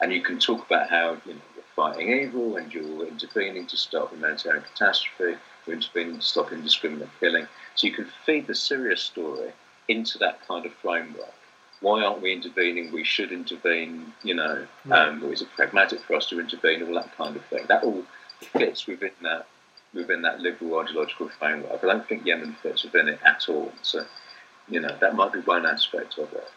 [0.00, 3.76] And you can talk about how you know you're fighting evil and you're intervening to
[3.76, 7.46] stop humanitarian catastrophe, you're intervening to stop indiscriminate killing.
[7.74, 9.52] So you can feed the Syria story
[9.88, 11.34] into that kind of framework.
[11.80, 12.92] Why aren't we intervening?
[12.92, 14.12] We should intervene.
[14.22, 16.82] You know, um, is it pragmatic for us to intervene?
[16.82, 17.66] All that kind of thing.
[17.68, 18.04] That all
[18.44, 19.46] fits within that
[19.94, 21.82] within that liberal ideological framework.
[21.82, 23.72] I don't think Yemen fits within it at all.
[23.82, 24.04] So,
[24.68, 26.50] you know, that might be one aspect of it.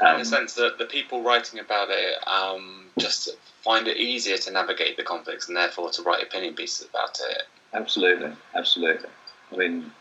[0.00, 3.30] Um, in the sense that the people writing about it um, just
[3.62, 7.42] find it easier to navigate the conflicts and therefore to write opinion pieces about it.
[7.74, 9.08] Absolutely, absolutely.
[9.52, 9.92] I mean,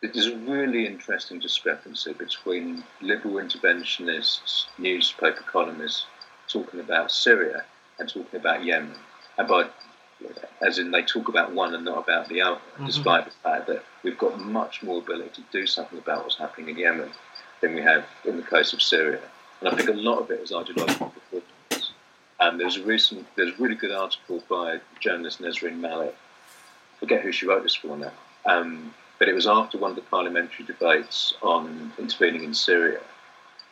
[0.00, 6.06] there's a really interesting discrepancy between liberal interventionists, newspaper columnists
[6.48, 7.64] talking about Syria
[7.98, 8.96] and talking about Yemen.
[9.38, 9.68] And by
[10.60, 12.86] as in they talk about one and not about the other, mm-hmm.
[12.86, 16.70] despite the fact that we've got much more ability to do something about what's happening
[16.70, 17.10] in Yemen
[17.60, 19.20] than we have in the case of Syria.
[19.60, 21.92] And I think a lot of it is ideological performance.
[22.38, 26.14] And there's a recent, there's a really good article by journalist Nesrine Malik.
[26.96, 28.12] I forget who she wrote this for now.
[28.44, 33.00] Um, but it was after one of the parliamentary debates on intervening in Syria.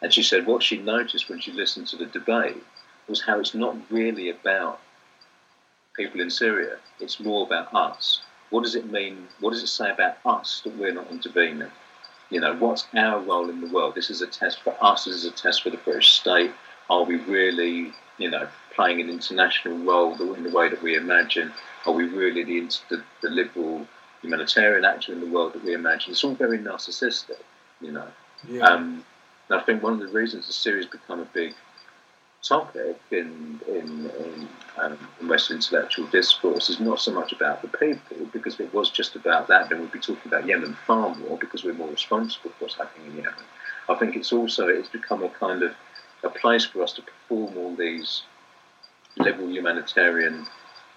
[0.00, 2.62] And she said what she noticed when she listened to the debate
[3.08, 4.80] was how it's not really about
[5.94, 6.76] people in Syria.
[7.00, 8.20] It's more about us.
[8.50, 9.28] What does it mean?
[9.40, 11.70] What does it say about us that we're not intervening?
[12.30, 13.94] You know, what's our role in the world?
[13.94, 15.04] This is a test for us.
[15.04, 16.52] This is a test for the British state.
[16.90, 21.52] Are we really, you know, playing an international role in the way that we imagine?
[21.86, 23.86] Are we really the, the, the liberal
[24.22, 26.12] humanitarian actor in the world that we imagine?
[26.12, 27.42] It's all very narcissistic,
[27.80, 28.08] you know.
[28.48, 28.62] Yeah.
[28.62, 29.04] Um,
[29.50, 31.54] I think one of the reasons the series become a big
[32.46, 34.48] topic in, in, in,
[34.80, 38.74] um, in, Western intellectual discourse is not so much about the people, because if it
[38.74, 41.88] was just about that, then we'd be talking about Yemen far more because we're more
[41.88, 43.34] responsible for what's happening in Yemen.
[43.88, 45.72] I think it's also it's become a kind of
[46.22, 48.22] a place for us to perform all these
[49.18, 50.46] liberal humanitarian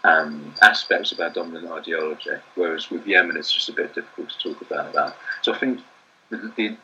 [0.04, 4.54] um, aspects of our dominant ideology, whereas with Yemen it's just a bit difficult to
[4.54, 5.16] talk about that.
[5.41, 5.82] So I think
[6.30, 6.78] the, the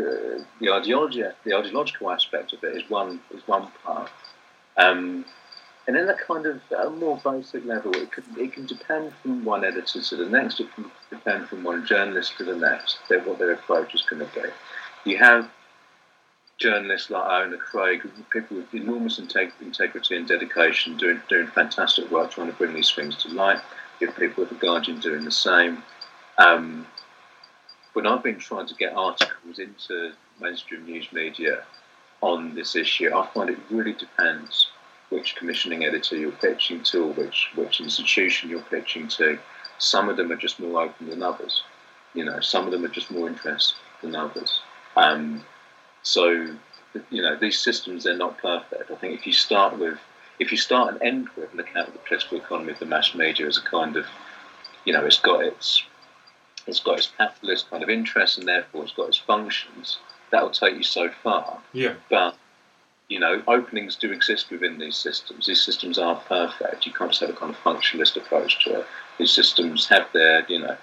[0.00, 4.10] the, the ideology, the ideological aspect of it is one is one part,
[4.76, 5.24] um,
[5.88, 9.42] and then a kind of a more basic level, it can, it can depend from
[9.42, 10.60] one editor to the next.
[10.60, 12.98] It can depend from one journalist to the next.
[13.08, 15.10] What their approach is going to be.
[15.10, 15.50] You have
[16.58, 22.32] journalists like Iona Craig, people with enormous integ- integrity and dedication, doing doing fantastic work
[22.32, 23.60] trying to bring these things to light.
[23.98, 25.82] You have people at the Guardian doing the same.
[26.36, 26.86] Um,
[27.98, 31.64] when I've been trying to get articles into mainstream news media
[32.20, 34.68] on this issue, I find it really depends
[35.08, 39.36] which commissioning editor you're pitching to, which which institution you're pitching to.
[39.78, 41.64] Some of them are just more open than others.
[42.14, 44.60] You know, some of them are just more interested than others.
[44.94, 45.44] Um,
[46.02, 46.54] so,
[47.10, 48.92] you know, these systems they're not perfect.
[48.92, 49.98] I think if you start with,
[50.38, 53.12] if you start and end with an account of the political economy of the mass
[53.12, 54.06] media as a kind of,
[54.84, 55.82] you know, it's got its
[56.68, 59.98] it's got its capitalist kind of interests and therefore it's got its functions.
[60.30, 61.58] That'll take you so far.
[61.72, 61.94] Yeah.
[62.10, 62.36] But
[63.08, 65.46] you know, openings do exist within these systems.
[65.46, 66.84] These systems aren't perfect.
[66.84, 68.86] You can't just have a kind of functionalist approach to it.
[69.18, 70.76] These systems have their, you know,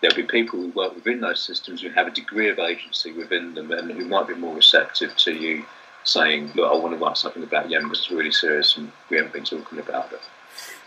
[0.00, 3.54] there'll be people who work within those systems who have a degree of agency within
[3.54, 5.64] them and who might be more receptive to you
[6.04, 9.16] saying, look, I want to write something about Yemen because it's really serious and we
[9.16, 10.20] haven't been talking about it.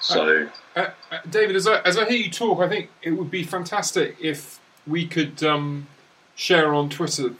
[0.08, 3.12] So, uh, uh, uh, David, as I, as I hear you talk, I think it
[3.12, 5.88] would be fantastic if we could um,
[6.34, 7.32] share on Twitter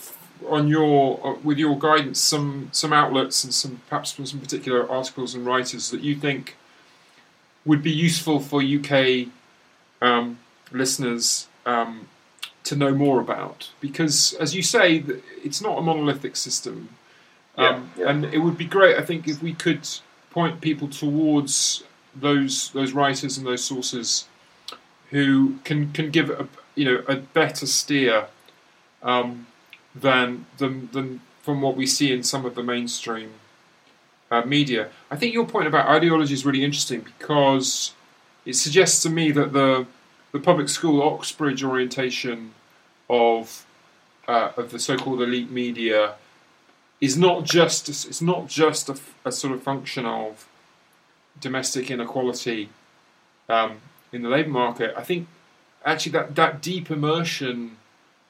[0.50, 5.34] on your uh, with your guidance some some outlets and some perhaps some particular articles
[5.34, 6.58] and writers that you think
[7.66, 9.28] would be useful for UK
[10.02, 10.38] um,
[10.72, 12.08] listeners um,
[12.64, 15.04] to know more about because as you say
[15.44, 16.90] it's not a monolithic system
[17.58, 18.10] um, yeah, yeah.
[18.12, 19.88] and it would be great I think if we could
[20.30, 21.84] point people towards
[22.20, 24.28] those those writers and those sources
[25.12, 28.28] who can can give a you know a better steer
[29.04, 29.48] um,
[29.96, 33.32] than, than, than from what we see in some of the mainstream
[34.30, 34.90] uh, media.
[35.10, 37.94] I think your point about ideology is really interesting because
[38.46, 39.86] it suggests to me that the
[40.34, 42.54] the public school Oxbridge orientation
[43.10, 43.66] of
[44.28, 46.16] uh, of the so-called elite media
[47.00, 50.48] is not just it's not just a, a sort of function of
[51.40, 52.70] domestic inequality
[53.50, 53.78] um,
[54.12, 54.94] in the labour market.
[54.98, 55.28] I think
[55.86, 57.78] actually that that deep immersion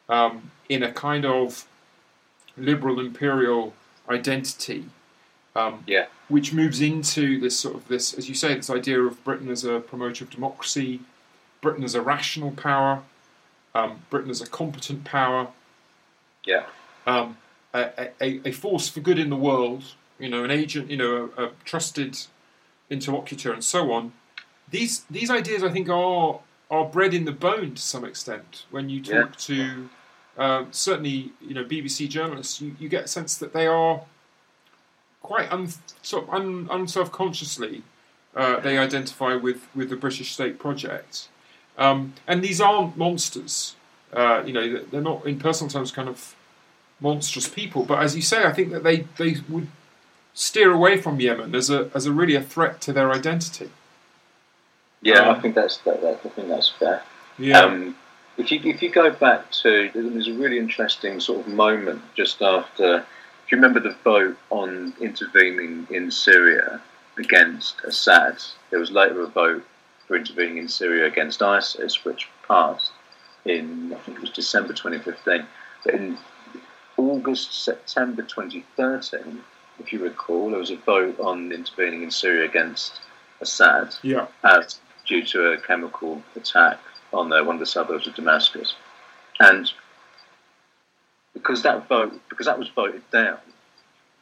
[0.10, 1.68] um, in a kind of
[2.58, 3.74] liberal imperial
[4.10, 4.86] identity.
[5.56, 6.06] Um, yeah.
[6.28, 9.64] Which moves into this sort of this, as you say, this idea of Britain as
[9.64, 11.00] a promoter of democracy,
[11.62, 13.02] Britain as a rational power,
[13.74, 15.48] um, Britain as a competent power.
[16.46, 16.66] Yeah.
[17.08, 17.38] Um,
[17.74, 19.84] a, a, a, force for good in the world,
[20.20, 22.20] you know, an agent, you know, a, a trusted
[22.90, 24.14] interlocutor, and so on.
[24.70, 28.90] These these ideas, I think, are are bred in the bone to some extent when
[28.90, 29.32] you talk yeah.
[29.38, 29.90] to
[30.38, 32.62] uh, certainly you know BBC journalists.
[32.62, 34.02] You, you, get a sense that they are
[35.22, 35.70] quite un,
[36.02, 37.84] sort of un, unself-consciously
[38.36, 41.28] uh, they identify with with the British state project,
[41.78, 43.76] um, and these aren't monsters.
[44.14, 46.36] Uh, you know they're not in personal terms kind of
[47.00, 49.68] monstrous people, but as you say, I think that they they would
[50.38, 53.72] steer away from Yemen as a as a really a threat to their identity.
[55.02, 57.02] Yeah, um, I think that's that, that, I think that's fair.
[57.40, 57.62] Yeah.
[57.62, 57.96] Um,
[58.38, 62.42] if you if you go back to there's a really interesting sort of moment just
[62.42, 63.00] after.
[63.50, 66.82] Do you remember the vote on intervening in Syria
[67.18, 69.64] against Assad, there was later a vote
[70.06, 72.92] for intervening in Syria against ISIS, which passed
[73.46, 75.48] in I think it was December 2015.
[75.86, 76.18] But in
[76.98, 79.42] August September 2013,
[79.80, 83.00] if you recall, there was a vote on intervening in Syria against
[83.42, 83.94] Assad.
[84.02, 84.28] Yeah.
[84.44, 86.80] As due to a chemical attack
[87.14, 88.76] on uh, one of the suburbs of Damascus.
[89.40, 89.72] And
[91.34, 93.38] because that vote, because that was voted down,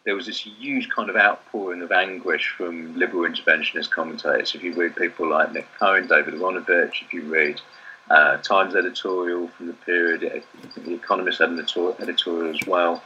[0.06, 4.54] there was this huge kind of outpouring of anguish from liberal interventionist commentators.
[4.54, 7.60] If you read people like Nick Cohen, David Aaronovitch, if you read
[8.12, 10.44] uh, Times editorial from the period,
[10.76, 11.60] the Economist had an
[12.00, 13.02] editorial as well.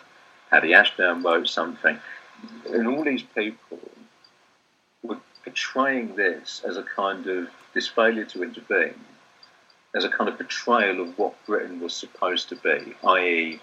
[0.50, 1.98] Paddy Ashdown wrote something.
[2.72, 3.80] And all these people
[5.04, 8.96] were portraying this as a kind of this failure to intervene
[9.96, 13.60] as a kind of betrayal of what Britain was supposed to be, i.e.,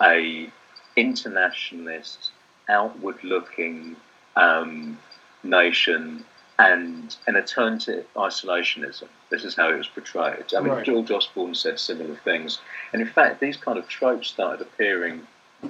[0.00, 0.50] a
[0.96, 2.30] internationalist,
[2.68, 3.96] outward-looking
[4.36, 4.98] um,
[5.42, 6.24] nation
[6.58, 9.08] and an alternative isolationism.
[9.30, 10.54] This is how it was portrayed.
[10.56, 10.86] I mean, right.
[10.86, 12.60] George Osborne said similar things.
[12.92, 15.26] And in fact, these kind of tropes started appearing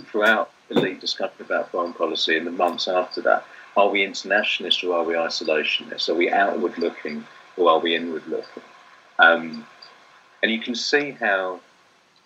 [0.07, 3.45] throughout elite discussion about foreign policy in the months after that.
[3.77, 6.09] Are we internationalists or are we isolationists?
[6.09, 7.25] Are we outward looking
[7.57, 8.63] or are we inward looking?
[9.19, 9.67] Um,
[10.43, 11.61] and you can see how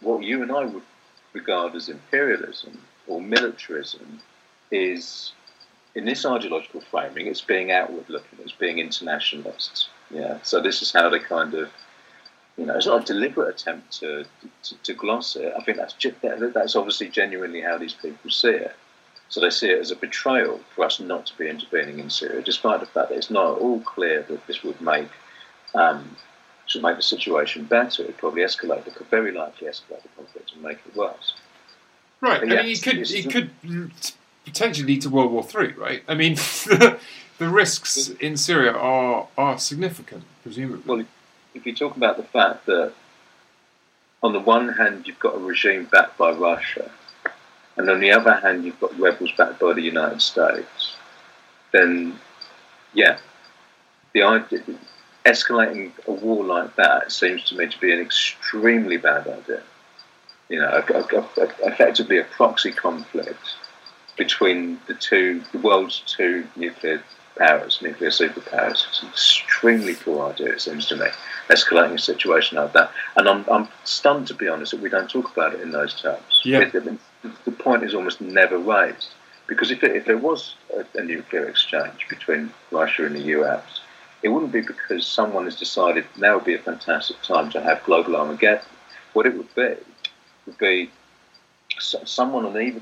[0.01, 0.82] what you and I would
[1.32, 4.20] regard as imperialism or militarism
[4.70, 5.32] is
[5.95, 9.89] in this ideological framing, it's being outward looking, it's being internationalists.
[10.11, 10.39] Yeah.
[10.43, 11.70] So this is how they kind of,
[12.59, 14.24] you know, it's not a deliberate attempt to
[14.64, 15.52] to, to gloss it.
[15.56, 15.94] I think that's
[16.52, 18.74] that's obviously genuinely how these people see it.
[19.28, 22.42] So they see it as a betrayal for us not to be intervening in Syria,
[22.42, 25.09] despite the fact that it's not at all clear that this would make
[25.74, 26.16] um,
[26.66, 28.02] should make the situation better.
[28.02, 28.86] It would probably escalate.
[28.86, 31.34] It could very likely escalate the conflict and make it worse.
[32.20, 32.40] Right.
[32.40, 33.50] But I mean, it could it could
[34.44, 35.72] potentially lead to World War Three.
[35.74, 36.02] Right.
[36.09, 36.34] I mean,
[36.66, 36.98] the
[37.38, 40.82] risks in Syria are are significant, presumably.
[40.86, 41.06] Well,
[41.59, 42.92] if you talk about the fact that
[44.22, 46.90] on the one hand you've got a regime backed by Russia
[47.76, 50.96] and on the other hand you've got rebels backed by the United States,
[51.72, 52.18] then
[52.94, 53.18] yeah,
[54.14, 54.62] the idea,
[55.26, 59.62] escalating a war like that seems to me to be an extremely bad idea.
[60.48, 63.56] You know, a, a, a, effectively a proxy conflict
[64.16, 67.02] between the two, the world's two nuclear
[67.39, 68.86] powers, nuclear superpowers.
[68.89, 71.07] It's an extremely poor idea, it seems to me,
[71.49, 72.91] escalating a situation like that.
[73.16, 76.01] And I'm, I'm stunned, to be honest, that we don't talk about it in those
[76.01, 76.43] terms.
[76.45, 76.61] Yeah.
[76.61, 76.99] It, it,
[77.45, 79.09] the point is almost never raised.
[79.47, 83.80] Because if, it, if there was a, a, nuclear exchange between Russia and the US,
[84.22, 87.82] it wouldn't be because someone has decided now would be a fantastic time to have
[87.84, 88.64] global Armageddon.
[89.14, 89.74] What it would be
[90.47, 90.91] would be
[91.78, 92.80] someone on either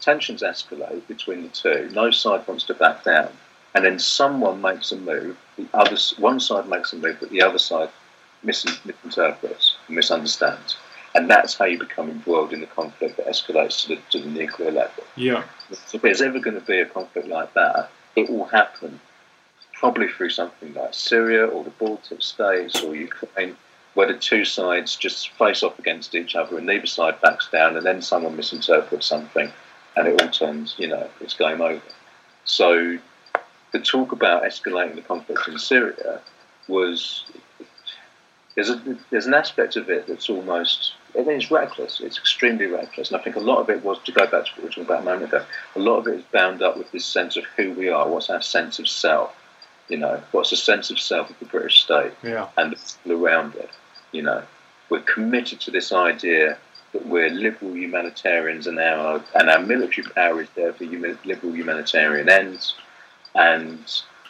[0.00, 1.90] tensions escalate between the two.
[1.92, 3.30] No side wants to back down,
[3.76, 5.36] and then someone makes a move.
[5.56, 7.90] The other one side makes a move, but the other side
[8.42, 10.76] misinterprets, misunderstands
[11.16, 14.28] and that's how you become embroiled in the conflict that escalates to the, to the
[14.28, 15.02] nuclear level.
[15.16, 15.44] Yeah.
[15.86, 19.00] So if there's ever going to be a conflict like that, it will happen
[19.72, 23.56] probably through something like Syria or the Baltic states or Ukraine,
[23.94, 27.78] where the two sides just face off against each other and neither side backs down,
[27.78, 29.50] and then someone misinterprets something,
[29.96, 31.80] and it all turns, you know, it's game over.
[32.44, 32.98] So
[33.76, 36.20] the talk about escalating the conflict in Syria
[36.68, 37.24] was
[38.54, 42.00] there's a, there's an aspect of it that's almost I mean, it is reckless.
[42.00, 44.50] It's extremely reckless, and I think a lot of it was to go back to
[44.52, 45.44] what we were talking about a moment ago.
[45.76, 48.08] A lot of it is bound up with this sense of who we are.
[48.08, 49.34] What's our sense of self?
[49.88, 52.48] You know, what's the sense of self of the British state yeah.
[52.56, 53.70] and the people around it?
[54.12, 54.42] You know,
[54.90, 56.58] we're committed to this idea
[56.92, 62.28] that we're liberal humanitarians, and our and our military power is there for liberal humanitarian
[62.28, 62.74] ends.
[63.36, 63.84] And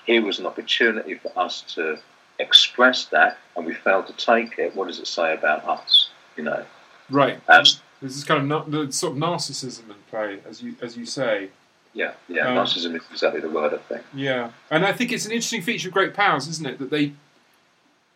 [0.04, 1.98] here was an opportunity for us to
[2.38, 4.74] express that, and we failed to take it.
[4.74, 6.10] What does it say about us?
[6.36, 6.64] You know,
[7.10, 7.40] right?
[7.48, 7.64] Um,
[8.02, 11.50] this is kind of the sort of narcissism in play, as you as you say.
[11.94, 14.04] Yeah, yeah, um, narcissism is exactly the word I think.
[14.12, 16.78] Yeah, and I think it's an interesting feature of great powers, isn't it?
[16.78, 17.12] That they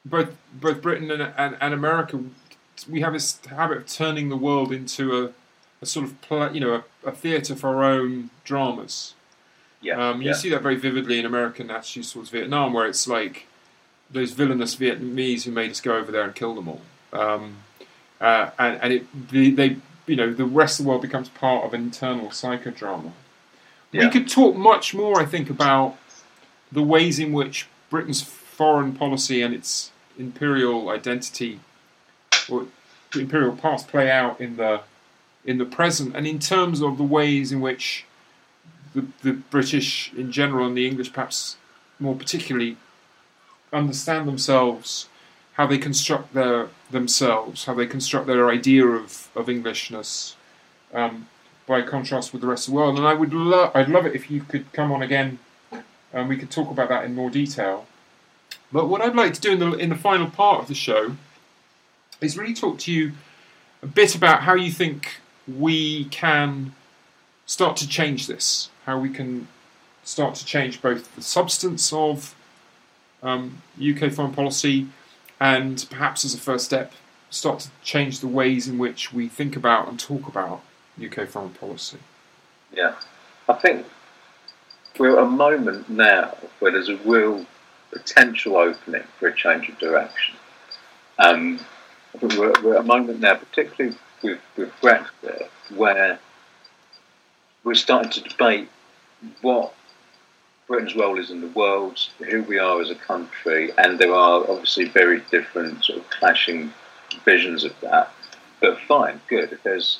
[0.04, 2.22] both both Britain and, and, and America,
[2.88, 5.32] we have this habit of turning the world into a,
[5.80, 9.14] a sort of play, you know a, a theatre for our own dramas.
[9.82, 10.34] Yeah, um, you yeah.
[10.34, 13.46] see that very vividly in American attitudes towards Vietnam, where it's like
[14.10, 16.82] those villainous Vietnamese who made us go over there and kill them all.
[17.12, 17.56] Um,
[18.20, 19.76] uh, and and it, they, they,
[20.06, 23.12] you know, the rest of the world becomes part of an internal psychodrama.
[23.92, 24.04] Yeah.
[24.04, 25.96] We could talk much more, I think, about
[26.70, 31.60] the ways in which Britain's foreign policy and its imperial identity
[32.48, 32.66] or
[33.14, 34.82] imperial past play out in the
[35.44, 38.04] in the present, and in terms of the ways in which
[38.94, 41.56] the, the British in general and the English, perhaps
[41.98, 42.76] more particularly,
[43.72, 45.08] understand themselves,
[45.54, 50.36] how they construct their themselves, how they construct their idea of, of Englishness,
[50.92, 51.28] um,
[51.66, 52.98] by contrast with the rest of the world.
[52.98, 55.38] And I would love, I'd love it if you could come on again,
[56.12, 57.86] and we could talk about that in more detail.
[58.72, 61.16] But what I'd like to do in the in the final part of the show
[62.20, 63.12] is really talk to you
[63.82, 66.74] a bit about how you think we can
[67.46, 69.46] start to change this, how we can
[70.02, 72.34] start to change both the substance of
[73.22, 74.88] um, UK foreign policy,
[75.38, 76.92] and perhaps as a first step,
[77.30, 80.60] start to change the ways in which we think about and talk about
[81.00, 81.98] UK foreign policy.
[82.72, 82.96] Yeah,
[83.48, 83.86] I think
[84.98, 87.46] we're at a moment now where there's a real
[87.92, 90.34] potential opening for a change of direction.
[91.20, 91.60] Um,
[92.20, 96.18] we're, we're at a moment now, particularly with, with Brexit, where
[97.62, 98.68] we're starting to debate
[99.42, 99.74] what
[100.66, 104.48] Britain's role is in the world, who we are as a country, and there are
[104.48, 106.72] obviously very different sort of clashing
[107.24, 108.12] visions of that.
[108.60, 109.52] But fine, good.
[109.52, 109.98] If there's,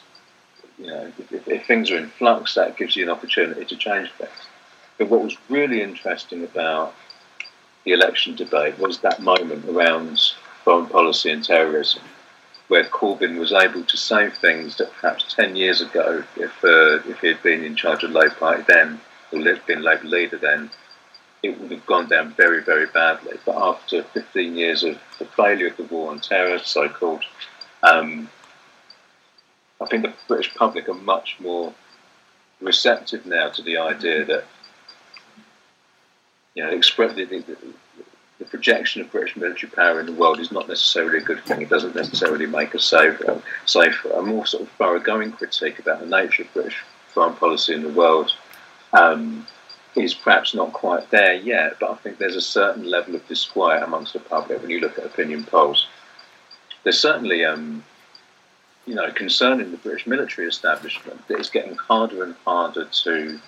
[0.79, 4.13] you know, if, if things are in flux, that gives you an opportunity to change
[4.13, 4.31] things.
[4.97, 6.95] But what was really interesting about
[7.85, 10.21] the election debate was that moment around
[10.65, 12.03] foreign policy and terrorism,
[12.69, 17.19] where Corbyn was able to say things that perhaps 10 years ago, if, uh, if
[17.21, 19.01] he had been in charge of Labour Party then,
[19.33, 20.71] or been Labour leader, then
[21.43, 23.39] it would have gone down very, very badly.
[23.45, 27.25] But after 15 years of the failure of the war on terror, so called,
[27.83, 28.29] um,
[29.81, 31.73] I think the British public are much more
[32.61, 34.45] receptive now to the idea that
[36.55, 37.45] you know, express the, the,
[38.39, 41.63] the, projection of British military power in the world is not necessarily a good thing.
[41.63, 43.41] It doesn't necessarily make us safer.
[43.65, 44.11] safer.
[44.11, 46.83] A more sort of thoroughgoing critique about the nature of British
[47.15, 48.33] foreign policy in the world
[48.93, 49.47] um,
[49.97, 53.83] is perhaps not quite there yet, but I think there's a certain level of disquiet
[53.83, 55.89] amongst the public when you look at opinion polls.
[56.85, 57.85] There's certainly, um,
[58.87, 63.41] you know, concern in the British military establishment that it's getting harder and harder to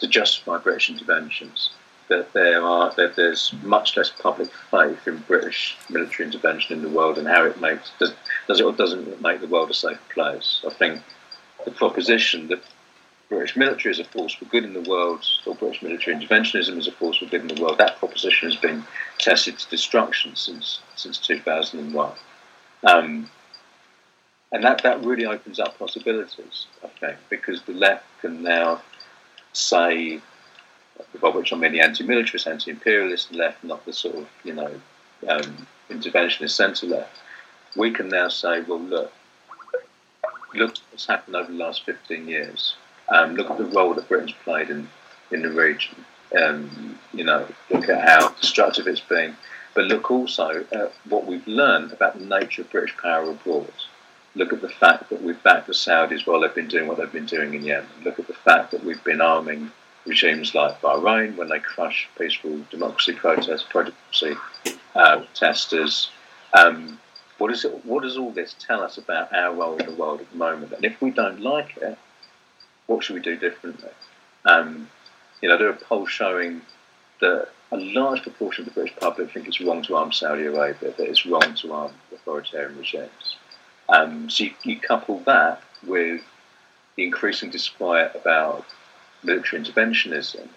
[0.00, 1.70] to justify British interventions.
[2.08, 6.88] That there are that there's much less public faith in British military intervention in the
[6.88, 8.12] world and how it makes does,
[8.48, 10.62] does it or doesn't make the world a safer place.
[10.66, 11.00] I think
[11.64, 12.62] the proposition that
[13.32, 16.86] British military is a force for good in the world, or British military interventionism is
[16.86, 18.84] a force for good in the world, that proposition has been
[19.16, 22.12] tested to destruction since since 2001.
[22.84, 23.30] Um,
[24.52, 28.82] and that, that really opens up possibilities, I think, because the left can now
[29.54, 30.20] say,
[31.22, 34.74] by which I mean the anti-militarist, anti-imperialist left, not the sort of, you know,
[35.26, 37.16] um, interventionist centre left,
[37.76, 39.10] we can now say, well, look,
[40.52, 42.74] look what's happened over the last 15 years.
[43.12, 44.88] Um, look at the role that Britain's played in,
[45.30, 46.04] in the region.
[46.36, 49.36] Um, you know, look at how destructive it's been.
[49.74, 53.72] But look also at what we've learned about the nature of British power abroad.
[54.34, 57.12] Look at the fact that we've backed the Saudis while they've been doing what they've
[57.12, 57.88] been doing in Yemen.
[58.02, 59.70] Look at the fact that we've been arming
[60.06, 64.36] regimes like Bahrain when they crush peaceful democracy protests, democracy
[64.94, 66.10] uh, protesters.
[66.54, 66.98] Um,
[67.38, 70.20] what, is it, what does all this tell us about our role in the world
[70.20, 70.72] at the moment?
[70.72, 71.98] And if we don't like it,
[72.92, 73.90] what should we do differently?
[74.44, 74.88] Um,
[75.40, 76.62] you know, there are polls showing
[77.20, 80.92] that a large proportion of the British public think it's wrong to arm Saudi Arabia,
[80.96, 83.36] that it's wrong to arm authoritarian regimes.
[83.88, 86.22] Um, so you, you, couple that with
[86.96, 88.64] the increasing disquiet about
[89.22, 90.48] military interventionism,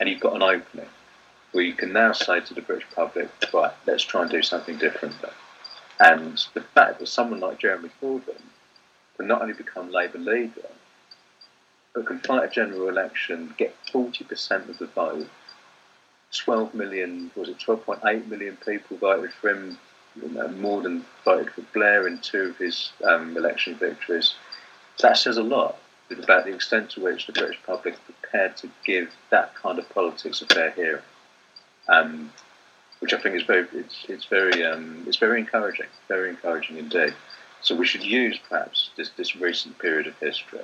[0.00, 0.88] and you've got an opening
[1.52, 4.76] where you can now say to the British public, right, let's try and do something
[4.78, 5.30] differently.
[6.00, 8.40] And the fact that someone like Jeremy Corbyn
[9.16, 10.68] can not only become Labour leader,
[11.98, 15.28] but can fight a general election, get 40% of the vote,
[16.32, 19.76] 12 million, was it 12.8 million people voted for him,
[20.14, 24.36] you know, more than voted for Blair in two of his um, election victories.
[25.00, 25.78] That says a lot
[26.22, 29.88] about the extent to which the British public are prepared to give that kind of
[29.88, 31.02] politics a fair hearing,
[31.88, 32.30] um,
[33.00, 37.14] which I think is very, it's, it's very, um, it's very encouraging, very encouraging indeed.
[37.60, 40.60] So we should use perhaps this, this recent period of history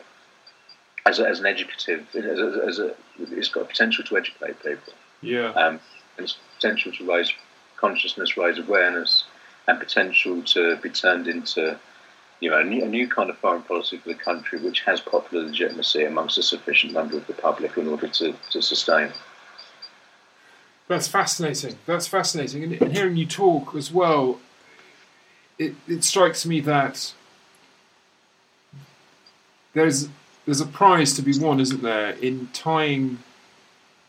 [1.07, 4.92] as, a, as an educative, as a, as a, it's got potential to educate people.
[5.20, 5.50] Yeah.
[5.50, 5.80] Um,
[6.16, 7.32] and it's potential to raise
[7.76, 9.24] consciousness, raise awareness,
[9.66, 11.78] and potential to be turned into,
[12.40, 15.00] you know, a new, a new kind of foreign policy for the country, which has
[15.00, 19.11] popular legitimacy amongst a sufficient number of the public in order to, to sustain.
[20.86, 21.78] That's fascinating.
[21.86, 22.62] That's fascinating.
[22.62, 24.38] And, and hearing you talk as well,
[25.59, 27.14] it, it strikes me that
[29.72, 30.09] there's
[30.45, 33.18] there's a prize to be won, isn't there, in tying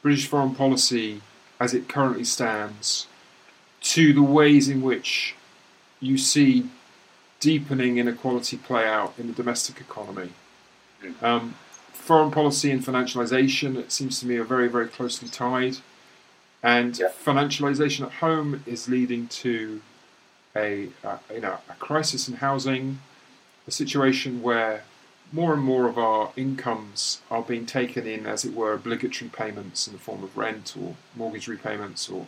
[0.01, 1.21] British foreign policy
[1.59, 3.07] as it currently stands
[3.81, 5.35] to the ways in which
[5.99, 6.69] you see
[7.39, 10.31] deepening inequality play out in the domestic economy.
[11.21, 11.55] Um,
[11.93, 15.77] foreign policy and financialisation, it seems to me, are very, very closely tied.
[16.63, 17.09] And yeah.
[17.23, 19.81] financialisation at home is leading to
[20.55, 22.99] a, a, you know, a crisis in housing,
[23.67, 24.83] a situation where
[25.35, 29.85] more and more of our incomes are being taken in, as it were, obligatory payments
[29.85, 32.27] in the form of rent or mortgage repayments or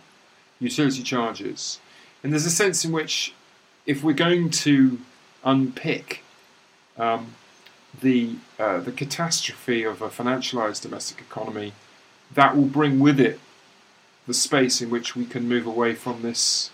[0.59, 1.79] utility charges.
[2.21, 3.33] And there's a sense in which,
[3.85, 4.99] if we're going to
[5.45, 6.21] unpick
[6.97, 7.35] um,
[8.01, 11.71] the uh, the catastrophe of a financialized domestic economy,
[12.33, 13.39] that will bring with it
[14.27, 16.71] the space in which we can move away from this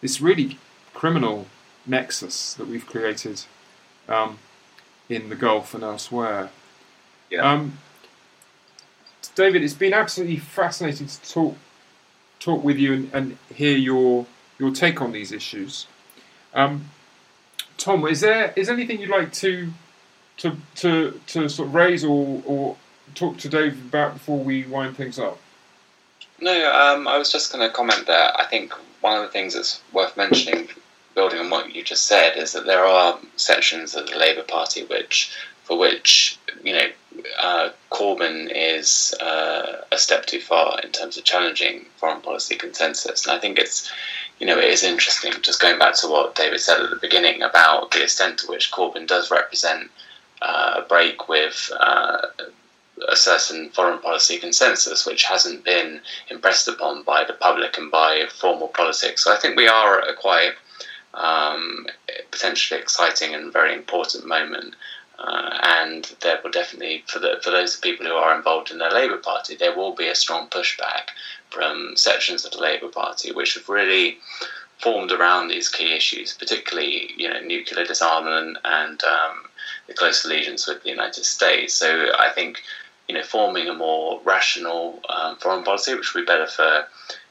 [0.00, 0.58] this really
[0.92, 1.46] criminal
[1.84, 3.42] nexus that we've created.
[4.08, 4.38] Um,
[5.08, 6.50] in the Gulf and elsewhere.
[7.30, 7.50] Yeah.
[7.50, 7.78] Um,
[9.34, 11.56] David, it's been absolutely fascinating to talk
[12.38, 14.26] talk with you and, and hear your
[14.58, 15.86] your take on these issues.
[16.52, 16.90] Um,
[17.78, 19.72] Tom, is there is anything you'd like to
[20.38, 22.76] to to to sort of raise or or
[23.14, 25.38] talk to David about before we wind things up?
[26.40, 29.54] No, um, I was just going to comment that I think one of the things
[29.54, 30.68] that's worth mentioning
[31.14, 34.84] building on what you just said, is that there are sections of the Labour Party
[34.84, 35.34] which,
[35.64, 36.88] for which you know,
[37.40, 43.26] uh, Corbyn is uh, a step too far in terms of challenging foreign policy consensus.
[43.26, 43.90] And I think it's,
[44.40, 47.42] you know, it is interesting, just going back to what David said at the beginning
[47.42, 49.90] about the extent to which Corbyn does represent
[50.42, 52.26] uh, a break with uh,
[53.08, 56.00] a certain foreign policy consensus, which hasn't been
[56.30, 59.24] impressed upon by the public and by formal politics.
[59.24, 60.54] So I think we are at a quite
[61.14, 61.86] um,
[62.30, 64.74] potentially exciting and very important moment.
[65.18, 68.88] Uh, and there will definitely, for the for those people who are involved in the
[68.88, 71.10] Labour Party, there will be a strong pushback
[71.50, 74.18] from sections of the Labour Party, which have really
[74.80, 79.44] formed around these key issues, particularly you know nuclear disarmament and um,
[79.86, 81.74] the close allegiance with the United States.
[81.74, 82.62] So I think
[83.08, 86.86] you know forming a more rational um, foreign policy, which will be better for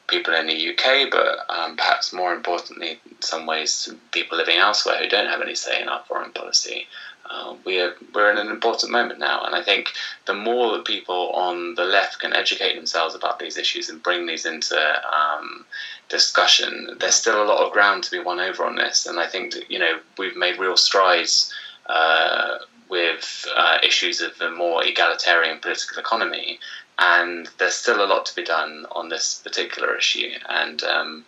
[0.08, 4.98] people in the UK, but um, perhaps more importantly, in some ways, people living elsewhere
[5.00, 6.88] who don't have any say in our foreign policy.
[7.30, 9.94] Uh, we're we're in an important moment now, and I think
[10.26, 14.26] the more that people on the left can educate themselves about these issues and bring
[14.26, 14.78] these into
[15.16, 15.66] um,
[16.10, 19.28] discussion, there's still a lot of ground to be won over on this, and I
[19.28, 21.54] think that, you know we've made real strides.
[21.86, 26.60] Uh, with uh, issues of a more egalitarian political economy,
[27.00, 30.32] and there's still a lot to be done on this particular issue.
[30.50, 31.26] And um,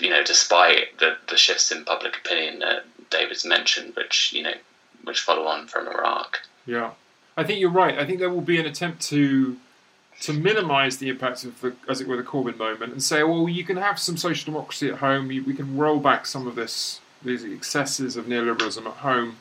[0.00, 4.54] you know, despite the, the shifts in public opinion that David's mentioned, which you know,
[5.04, 6.40] which follow on from Iraq.
[6.66, 6.92] Yeah,
[7.36, 7.98] I think you're right.
[7.98, 9.56] I think there will be an attempt to
[10.20, 13.48] to minimise the impact of the, as it were, the Corbyn moment, and say, well,
[13.48, 15.28] you can have some social democracy at home.
[15.28, 19.36] we can roll back some of this these excesses of neoliberalism at home,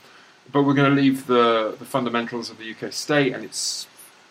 [0.52, 3.88] but we're going to leave the the fundamentals of the UK state and its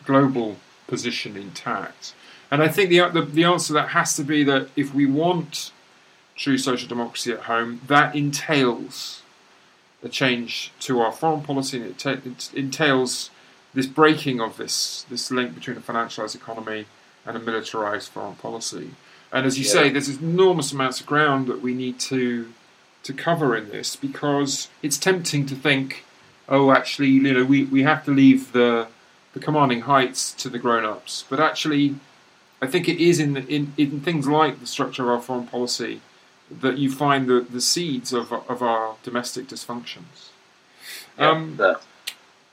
[0.07, 2.15] global position intact.
[2.51, 5.07] And I think the, the, the answer to that has to be that if we
[5.07, 5.73] want
[6.37, 9.23] true social democracy at home, that entails
[10.03, 13.31] a change to our foreign policy, and it, ta- it entails
[13.73, 16.87] this breaking of this this link between a financialized economy
[17.27, 18.91] and a militarized foreign policy.
[19.33, 19.71] And as you yeah.
[19.71, 22.53] say, there's enormous amounts of ground that we need to
[23.03, 26.05] to cover in this because it's tempting to think,
[26.49, 28.89] oh, actually, you know, we, we have to leave the
[29.35, 31.24] the commanding heights to the grown-ups.
[31.28, 31.97] But actually,
[32.62, 35.47] I think it is in, the, in, in things like the structure of our foreign
[35.47, 36.01] policy
[36.51, 40.30] that you find the, the seeds of, of our domestic dysfunctions.
[41.18, 41.61] Yeah, um,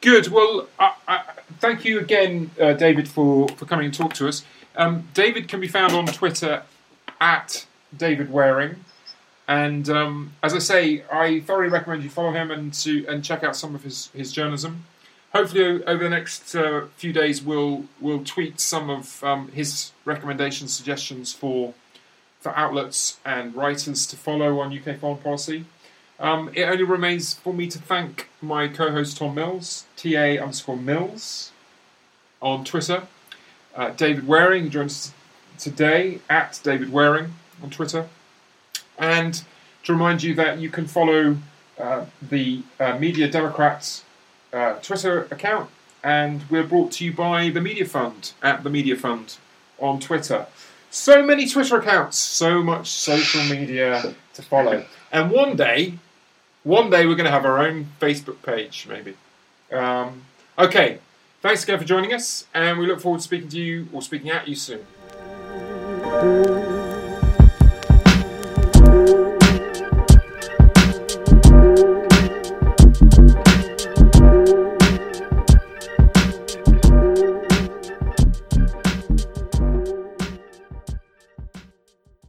[0.01, 0.27] good.
[0.29, 1.21] Well, I, I,
[1.59, 4.43] thank you again, uh, David, for, for coming and talk to us.
[4.75, 6.63] Um, David can be found on Twitter
[7.19, 7.65] at
[7.95, 8.83] David Wearing.
[9.47, 13.43] And um, as I say, I thoroughly recommend you follow him and to and check
[13.43, 14.85] out some of his, his journalism
[15.33, 20.73] hopefully over the next uh, few days we'll we'll tweet some of um, his recommendations,
[20.73, 21.73] suggestions for
[22.39, 25.65] for outlets and writers to follow on UK foreign policy.
[26.19, 31.51] Um, it only remains for me to thank my co-host Tom Mills, TA underscore Mills,
[32.41, 33.07] on Twitter.
[33.75, 35.13] Uh, David Wearing joins us
[35.57, 38.07] today at David Wearing on Twitter,
[38.97, 39.43] and
[39.83, 41.37] to remind you that you can follow
[41.79, 44.03] uh, the uh, Media Democrats
[44.53, 45.69] uh, Twitter account,
[46.03, 49.37] and we're brought to you by the Media Fund at the Media Fund
[49.79, 50.47] on Twitter.
[50.89, 55.93] So many Twitter accounts, so much social media to follow, and one day,
[56.63, 59.15] one day we're going to have our own Facebook page, maybe.
[59.71, 60.23] Um,
[60.59, 60.99] okay,
[61.41, 64.29] thanks again for joining us, and we look forward to speaking to you or speaking
[64.29, 64.85] at you soon.